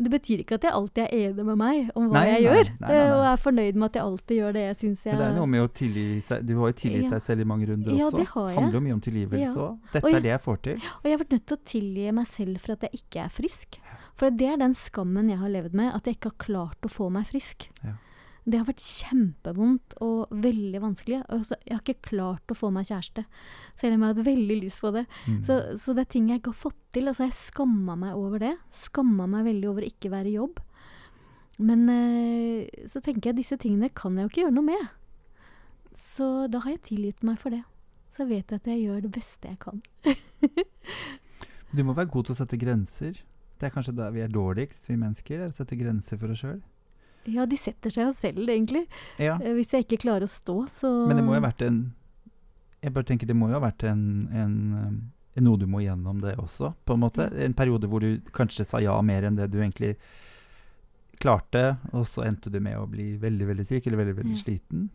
[0.00, 2.50] Det betyr ikke at jeg alltid er enig med meg om hva Nei, jeg nei,
[2.50, 2.68] gjør.
[2.80, 5.20] nei, eh, Og er fornøyd med at jeg alltid gjør det jeg syns jeg Men
[5.20, 7.10] det er noe med å tilgi seg Du har jo tilgitt Ja.
[7.10, 8.16] deg selv i mange runder Ja, også.
[8.16, 8.58] det har jeg.
[8.60, 9.78] handler jo mye om tilgivelse òg.
[9.92, 10.76] Dette Og jeg- er det jeg får til.
[10.80, 13.28] Og jeg har vært nødt til å tilgi meg selv for at jeg ikke er
[13.28, 13.78] frisk.
[14.16, 16.88] For det er den skammen jeg har levd med, at jeg ikke har klart å
[16.88, 17.68] få meg frisk.
[17.84, 17.92] Ja.
[18.44, 21.20] Det har vært kjempevondt og veldig vanskelig.
[21.36, 23.24] Også, jeg har ikke klart å få meg kjæreste,
[23.80, 25.04] selv om jeg har hatt veldig lyst på det.
[25.26, 25.42] Mm.
[25.48, 28.42] Så, så det er ting jeg ikke har fått til, Altså, jeg skamma meg over
[28.42, 28.54] det.
[28.74, 30.62] Skamma meg veldig over ikke være i jobb.
[31.60, 34.88] Men eh, så tenker jeg disse tingene kan jeg jo ikke gjøre noe med.
[36.16, 37.62] Så da har jeg tilgitt meg for det.
[38.16, 39.82] Så vet jeg at jeg gjør det beste jeg kan.
[41.70, 43.18] Du må være god til å sette grenser.
[43.60, 45.44] Det er kanskje der vi er dårligst, vi mennesker.
[45.44, 46.58] er Å sette grenser for oss sjøl.
[47.26, 48.86] Ja, de setter seg jo selv, egentlig.
[49.18, 49.34] Ja.
[49.42, 51.92] Eh, Hvis jeg ikke klarer å stå, så Men det må jo ha vært en
[52.82, 54.54] Jeg bare tenker det må jo ha vært en, en,
[55.36, 57.26] en noe du må gjennom det også, på en måte.
[57.44, 59.96] En periode hvor du kanskje sa ja mer enn det du egentlig
[61.20, 64.42] klarte, og så endte du med å bli veldig veldig syk eller veldig veldig Ja.
[64.42, 64.88] sliten.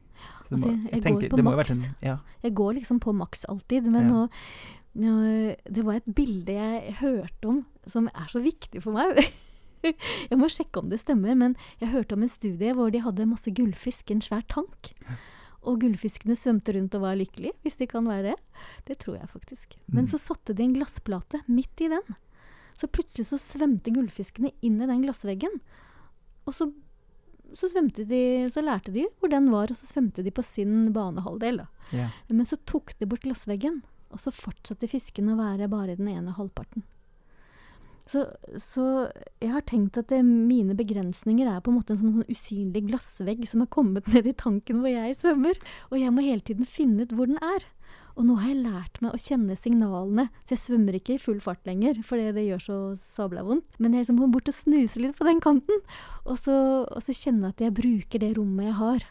[0.47, 1.89] Så det Altså, må, jeg- jeg tenker, går på maks.
[2.01, 2.17] ja.
[2.41, 4.29] Jeg går liksom på maks alltid, men nå
[5.71, 9.17] Det var et bilde jeg hørte om som er så viktig for meg.
[10.31, 13.27] jeg må sjekke om det stemmer, men jeg hørte om en studie hvor de hadde
[13.29, 14.91] masse gullfisk i en svær tank.
[15.65, 18.35] Og gullfiskene svømte rundt og var lykkelige, hvis de kan være det.
[18.85, 19.73] Det tror jeg faktisk.
[19.89, 20.11] Men Mm.
[20.11, 22.15] så satte de en glassplate midt i den.
[22.77, 25.59] Så plutselig så svømte gullfiskene inn i den glassveggen.
[26.45, 26.67] Og så,
[27.57, 30.91] så svømte de, så lærte de hvor den var, og så svømte de på sin
[30.93, 31.63] banehalvdel.
[31.91, 32.09] ja.
[32.29, 33.81] Men så tok de bort glassveggen,
[34.11, 36.83] og så fortsatte fisken å være bare den ene halvparten.
[38.05, 38.21] Så,
[38.61, 39.07] så
[39.41, 42.83] jeg har tenkt at det, mine begrensninger er på en måte en sånn, sånn usynlig
[42.91, 45.57] glassvegg som har kommet ned i tanken hvor jeg svømmer.
[45.89, 47.65] Og jeg må hele tiden finne ut hvor den er.
[48.15, 51.41] Og nå har jeg lært meg å kjenne signalene, så jeg svømmer ikke i full
[51.43, 52.77] fart lenger, for det, gjør så
[53.17, 53.75] sabla vondt.
[53.75, 55.81] Men jeg liksom må bort og snuse litt på den kanten,
[56.23, 56.55] og så,
[56.87, 59.07] og så kjenne at jeg bruker det rommet jeg har.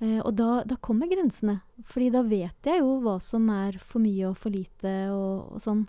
[0.00, 4.00] Eh, og da, da kommer grensene, fordi da vet jeg jo hva som er for
[4.02, 5.84] mye og for lite og, og sånn.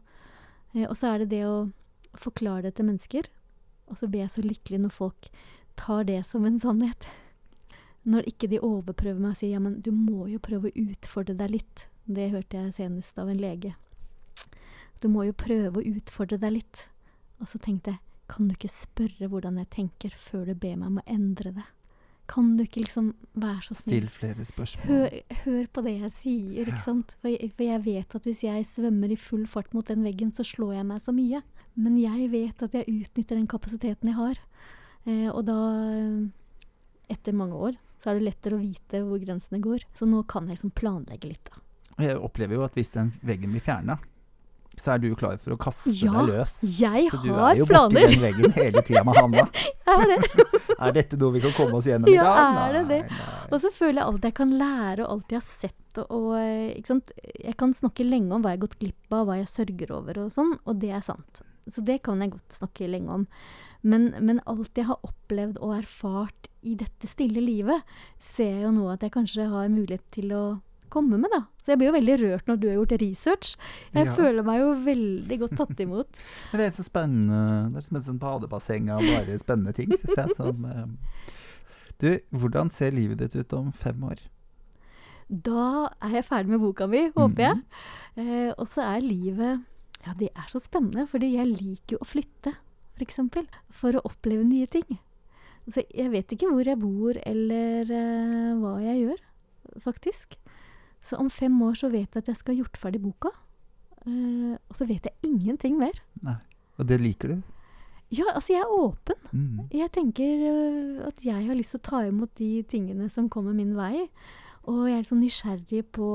[0.76, 1.56] Eh, og så er det det å
[2.20, 3.30] forklare det til mennesker,
[3.90, 5.30] og så blir jeg så lykkelig når folk
[5.80, 7.08] tar det som en sannhet.
[8.06, 11.36] Når ikke de overprøver meg og sier ja, men du må jo prøve å utfordre
[11.40, 11.86] deg litt.
[12.06, 13.76] Det hørte jeg senest av en lege.
[15.00, 16.84] Du må jo prøve å utfordre deg litt.
[17.40, 18.02] Og så tenkte jeg,
[18.32, 21.66] kan du ikke spørre hvordan jeg tenker før du ber meg om å endre det?
[22.32, 24.06] Kan du ikke liksom være så snill?
[24.08, 24.88] Still flere spørsmål.
[24.88, 26.66] Hør, hør på det jeg sier, Ja.
[26.72, 27.16] ikke sant?
[27.20, 30.32] For jeg, for jeg vet at hvis jeg svømmer i full fart mot den veggen,
[30.32, 31.42] så slår jeg meg så mye.
[31.76, 34.40] Men jeg vet at jeg utnytter den kapasiteten jeg har.
[35.08, 35.58] Eh, og da,
[35.90, 39.86] eh, etter mange år, så er det lettere å vite hvor grensene går.
[39.98, 41.62] Så nå kan jeg liksom planlegge litt, da.
[42.04, 44.00] Jeg opplever jo at hvis den veggen blir fjerna,
[44.74, 46.54] så er du klar for å kaste Ja, deg løs.
[46.80, 47.94] jeg så du har er jo planer.
[47.94, 49.44] borti den veggen hele tida med Hanna.
[49.94, 50.18] Er det?
[50.84, 52.26] Er dette noe vi kan komme oss gjennom i dag?
[52.26, 53.18] Ja, er det det?
[53.54, 56.00] Og så føler jeg alt jeg kan lære, og alt jeg har sett.
[56.02, 56.82] Og, og, eh?
[57.46, 60.24] Jeg kan snakke lenge om hva jeg har gått glipp av, hva jeg sørger over
[60.26, 61.44] og sånn, og det er sant.
[61.72, 63.28] Så det kan jeg godt snakke lenge om.
[63.84, 67.84] Men, men alt jeg har opplevd og erfart i dette stille livet,
[68.20, 70.44] ser jeg jo nå at jeg kanskje har mulighet til å
[70.94, 71.40] komme med, da.
[71.64, 73.56] Så jeg blir jo veldig rørt når du har gjort research.
[73.96, 74.14] Jeg Ja.
[74.14, 76.20] føler meg jo veldig godt tatt imot.
[76.52, 77.40] Men det er så spennende.
[77.74, 80.36] Det er som et sånt badebasseng av bare spennende ting, syns jeg.
[80.38, 81.34] Som, eh.
[82.04, 84.20] Du, hvordan ser livet ditt ut om fem år?
[85.30, 87.56] Da er jeg ferdig med boka mi, håper jeg.
[87.56, 88.28] Mhm.
[88.28, 89.64] Eh, og så er livet
[90.04, 92.56] Ja, det er så spennende, fordi jeg liker jo å flytte,
[92.98, 93.20] f.eks.
[93.32, 95.00] For, for å oppleve nye ting.
[95.72, 99.22] Så jeg vet ikke hvor jeg bor, eller uh, hva jeg gjør,
[99.86, 100.36] faktisk.
[101.08, 103.32] Så om fem år så vet jeg at jeg skal ha gjort ferdig boka.
[104.04, 105.96] Uh, og så vet jeg ingenting mer.
[106.24, 106.40] Nei.
[106.82, 107.58] Og det liker du?
[108.14, 109.20] Ja, altså jeg er åpen.
[109.32, 109.68] Mhm.
[109.74, 113.56] Jeg tenker uh, at jeg har lyst til å ta imot de tingene som kommer
[113.56, 114.10] min vei.
[114.68, 116.10] Og jeg er sånn nysgjerrig på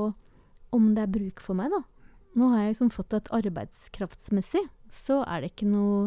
[0.73, 1.81] om det er bruk for meg, da.
[2.39, 4.63] Nå har jeg liksom fått at arbeidskraftsmessig
[4.95, 5.99] så er det ikke noe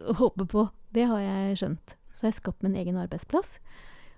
[0.00, 0.66] å håpe på.
[0.94, 1.94] Det har jeg skjønt.
[2.10, 3.58] Så jeg skapt min egen arbeidsplass.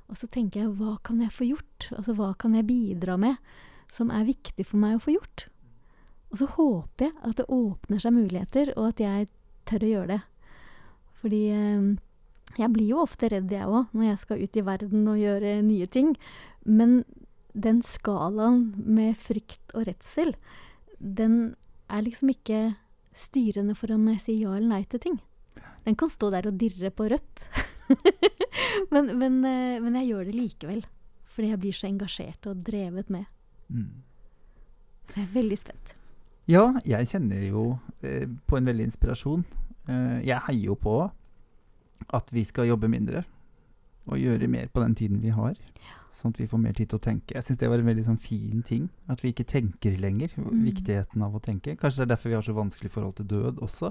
[0.08, 1.88] Og så tenker jeg, hva kan jeg få gjort?
[1.94, 3.38] Altså, hva kan jeg bidra med
[3.92, 5.46] som er viktig for meg å få gjort?
[6.32, 9.28] Og så håper jeg at det åpner seg muligheter, og at jeg
[9.68, 10.20] tør å gjøre det.
[11.22, 11.90] Fordi eh,
[12.58, 15.58] jeg blir jo ofte redd, jeg òg, når jeg skal ut i verden og gjøre
[15.66, 16.14] nye ting.
[16.64, 17.02] Men
[17.52, 20.32] den skalaen med frykt og redsel,
[21.02, 21.54] den
[21.90, 22.62] er liksom ikke
[23.12, 25.18] styrende for om jeg sier ja eller nei til ting.
[25.82, 27.48] Den kan stå der og dirre på rødt.
[28.94, 30.84] men, men, eh, men jeg gjør det likevel.
[31.32, 33.26] Fordi jeg blir så engasjert og drevet med.
[33.68, 34.04] Mm.
[35.16, 35.94] Jeg er veldig spent.
[36.50, 37.64] Ja, jeg kjenner jo
[38.02, 39.44] eh, på en veldig inspirasjon.
[39.88, 40.96] Eh, jeg heier jo på
[42.12, 43.24] at vi skal jobbe mindre
[44.10, 45.58] og gjøre mer på den tiden vi har.
[46.20, 47.34] Sånn at vi får mer tid til å tenke.
[47.34, 48.88] Jeg syns det var en veldig sånn fin ting.
[49.10, 50.34] At vi ikke tenker lenger.
[50.38, 50.64] Mm.
[50.68, 51.74] Viktigheten av å tenke.
[51.80, 53.90] Kanskje det er derfor vi har så vanskelig forhold til død også.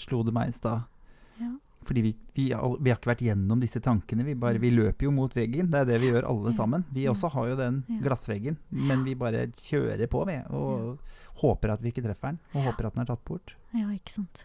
[0.00, 0.86] Slo det meg i stad.
[1.40, 1.50] Ja.
[1.84, 4.24] Fordi vi, vi, har- vi har ikke vært gjennom disse tankene.
[4.24, 5.70] Vi, bare, vi løper jo mot veggen.
[5.72, 6.84] Det er det vi gjør alle sammen.
[6.92, 10.36] Vi også har jo den glassveggen, men vi bare kjører på, vi.
[10.50, 10.98] Og
[11.40, 12.40] håper at vi ikke treffer den.
[12.54, 13.54] Og håper at den er tatt bort.
[13.72, 14.44] Ja, ikke sant.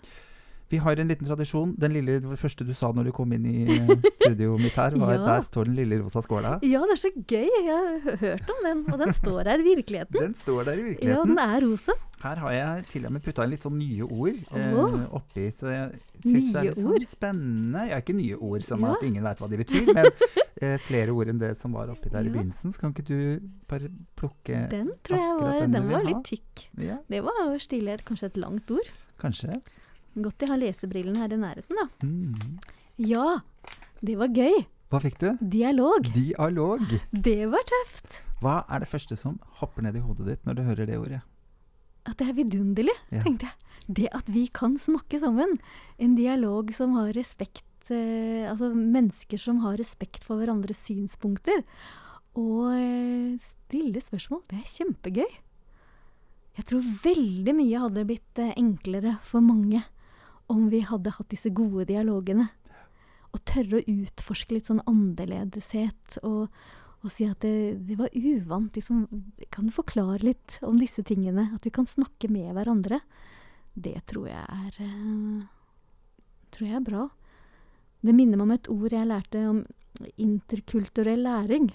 [0.75, 1.73] Vi har en liten tradisjon.
[1.79, 4.97] Den lille, det første du sa når du kom inn i eh, studioet mitt her,
[4.99, 5.21] var Ja.
[5.25, 6.57] der står den lille rosa skåla.
[6.67, 7.47] Ja, det er så gøy.
[7.47, 10.19] Jeg har hørt om den, og den står her i virkeligheten.
[10.19, 11.15] Den står der i virkeligheten.
[11.15, 11.95] Ja, den er rosa.
[12.25, 14.75] Her har jeg til og med putta inn litt sånn nye ord eh,
[15.13, 17.05] oppi, så jeg syns det er litt sånn ord?
[17.11, 17.83] spennende.
[17.91, 18.95] Ja, ikke nye ord som Ja.
[18.95, 20.09] at ingen veit hva de betyr, men
[20.63, 22.33] eh, flere ord enn det som var oppi der i Ja.
[22.35, 22.73] begynnelsen.
[22.73, 26.65] Så kan ikke du bare plukke Den tror jeg var, den den var litt tykk.
[26.81, 28.89] Ja, Det var jo stille, kanskje et langt ord.
[29.21, 29.61] kanskje.
[30.15, 31.85] Godt jeg har lesebrillene her i nærheten, da.
[32.05, 32.59] Mm.
[33.03, 33.39] Ja,
[34.05, 34.61] det var gøy.
[34.93, 35.29] Hva fikk du?
[35.41, 36.07] Dialog.
[36.15, 36.83] Dialog.
[37.11, 38.21] Det var tøft.
[38.43, 41.21] Hva er det første som hopper ned i hodet ditt når du hører det ordet?
[42.05, 43.23] At det er vidunderlig, Ja.
[43.25, 43.55] tenkte jeg.
[43.87, 45.57] Det at vi kan snakke sammen.
[45.99, 51.63] En dialog som har respekt eh, Altså mennesker som har respekt for hverandres synspunkter.
[52.37, 53.35] Og eh,
[53.67, 54.41] stille spørsmål.
[54.49, 55.33] Det er kjempegøy.
[56.55, 59.83] Jeg tror veldig mye hadde blitt eh, enklere for mange
[60.51, 62.49] om vi hadde hatt disse gode dialogene.
[63.35, 66.19] Og tørre å utforske litt sånn annerledeshet.
[66.23, 66.47] Og,
[67.03, 68.75] og si at det, det var uvant.
[68.77, 69.05] Liksom,
[69.53, 71.49] kan du forklare litt om disse tingene?
[71.55, 73.01] At vi kan snakke med hverandre.
[73.75, 75.43] Det tror jeg er eh,
[76.55, 77.05] tror jeg er bra.
[78.05, 79.63] Det minner meg om et ord jeg lærte om
[80.21, 81.71] interkulturell læring.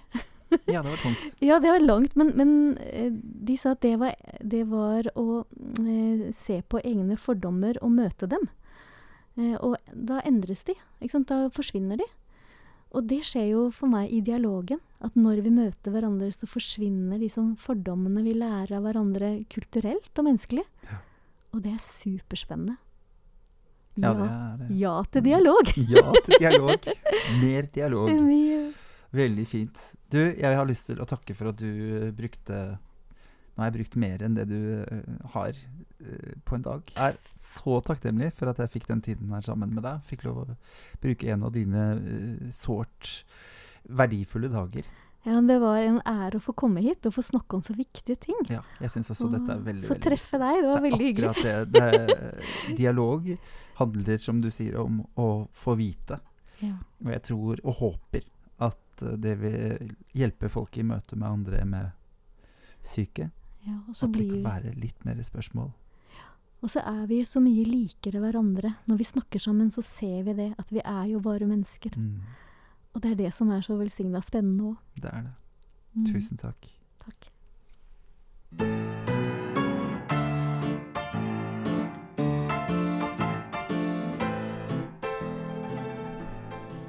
[0.67, 1.27] Ja, det var tungt.
[1.49, 5.43] Ja, det var langt, men, men eh, de sa at det var, det var å
[5.85, 8.49] eh, se på egne fordommer og møte dem.
[9.41, 10.77] Eh, og da endres de.
[11.01, 12.07] Da forsvinner de.
[12.91, 14.81] Og det skjer jo for meg i dialogen.
[15.01, 20.11] At når vi møter hverandre, så forsvinner de som fordommene vi lærer av hverandre kulturelt
[20.19, 20.67] og menneskelig.
[20.91, 21.01] Ja.
[21.55, 22.77] Og det er superspennende.
[24.01, 24.69] Ja, det er det.
[24.81, 25.73] ja til dialog.
[25.91, 26.87] Ja til dialog.
[27.41, 28.13] Mer dialog.
[29.21, 29.81] Veldig fint.
[30.11, 32.79] Du, jeg har lyst til å takke for at du eh, brukte
[33.55, 36.93] Nå har jeg brukt mer enn det du eh, har eh, på en dag.
[36.95, 40.05] Jeg er så takknemlig for at jeg fikk den tiden her sammen med deg.
[40.09, 40.47] Fikk lov å
[41.03, 43.21] bruke en av dine eh, sårt
[43.85, 44.89] verdifulle dager.
[45.27, 48.17] Ja, det var en ære å få komme hit og få snakke om så viktige
[48.23, 48.39] ting.
[48.49, 50.61] Ja, jeg synes også Og dette er veldig, Få veldig treffe deg.
[50.63, 51.43] Det var veldig hyggelig.
[51.45, 51.57] det.
[51.75, 53.29] det dialog
[53.81, 56.23] handler, som du sier, om å få vite.
[56.65, 56.79] Ja.
[57.05, 58.25] Og jeg tror og håper
[58.65, 61.93] at det vil hjelpe folk i møte med andre med
[62.85, 63.29] syke.
[63.67, 65.71] Ja, og, så At det blir, kan være litt mer spørsmål.
[66.63, 68.75] og så er vi så mye likere hverandre.
[68.87, 70.55] Når vi snakker sammen, så ser vi det.
[70.59, 71.91] At vi er jo bare mennesker.
[71.97, 72.21] Mm,
[72.95, 74.77] Og det er det som er så velsigna spennende òg.
[74.97, 75.33] det er det.
[75.95, 76.07] Mm.
[76.07, 76.67] Tusen takk.
[77.05, 77.31] Takk.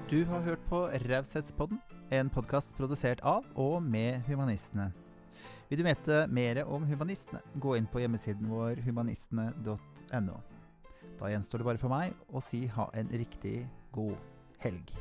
[0.10, 1.80] Du har hørt på Raushetspodden,
[2.12, 4.90] en podkast produsert av og med Humanistene.
[5.72, 10.34] Vil du vite mer om Humanistene, gå inn på hjemmesiden vår humanistene.no.
[11.16, 14.18] Da gjenstår det bare for meg å si ha en riktig god
[14.60, 14.92] helg.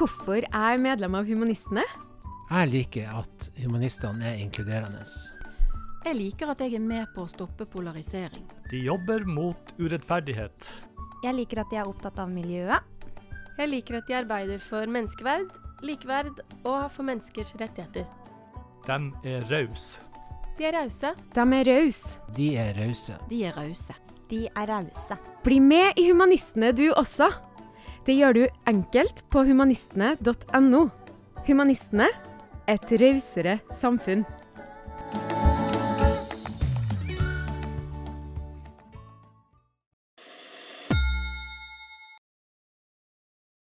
[0.00, 1.84] Hvorfor er medlem av Humanistene?
[2.48, 5.04] Jeg liker at humanistene er inkluderende.
[6.02, 8.42] Jeg liker at jeg er med på å stoppe polarisering.
[8.70, 10.70] De jobber mot urettferdighet.
[11.22, 12.82] Jeg liker at de er opptatt av miljøet.
[13.54, 15.52] Jeg liker at de arbeider for menneskeverd,
[15.86, 18.08] likeverd og for menneskers rettigheter.
[18.82, 18.98] De
[19.30, 20.02] er rause.
[20.58, 21.12] De er rause.
[21.38, 22.18] De er rause.
[22.34, 23.20] De er rause.
[23.30, 23.96] De er rause.
[24.32, 25.20] De er rause.
[25.46, 27.30] Bli med i Humanistene du også.
[28.06, 30.86] Det gjør du enkelt på humanistene.no.
[31.46, 32.10] Humanistene
[32.66, 34.26] et rausere samfunn.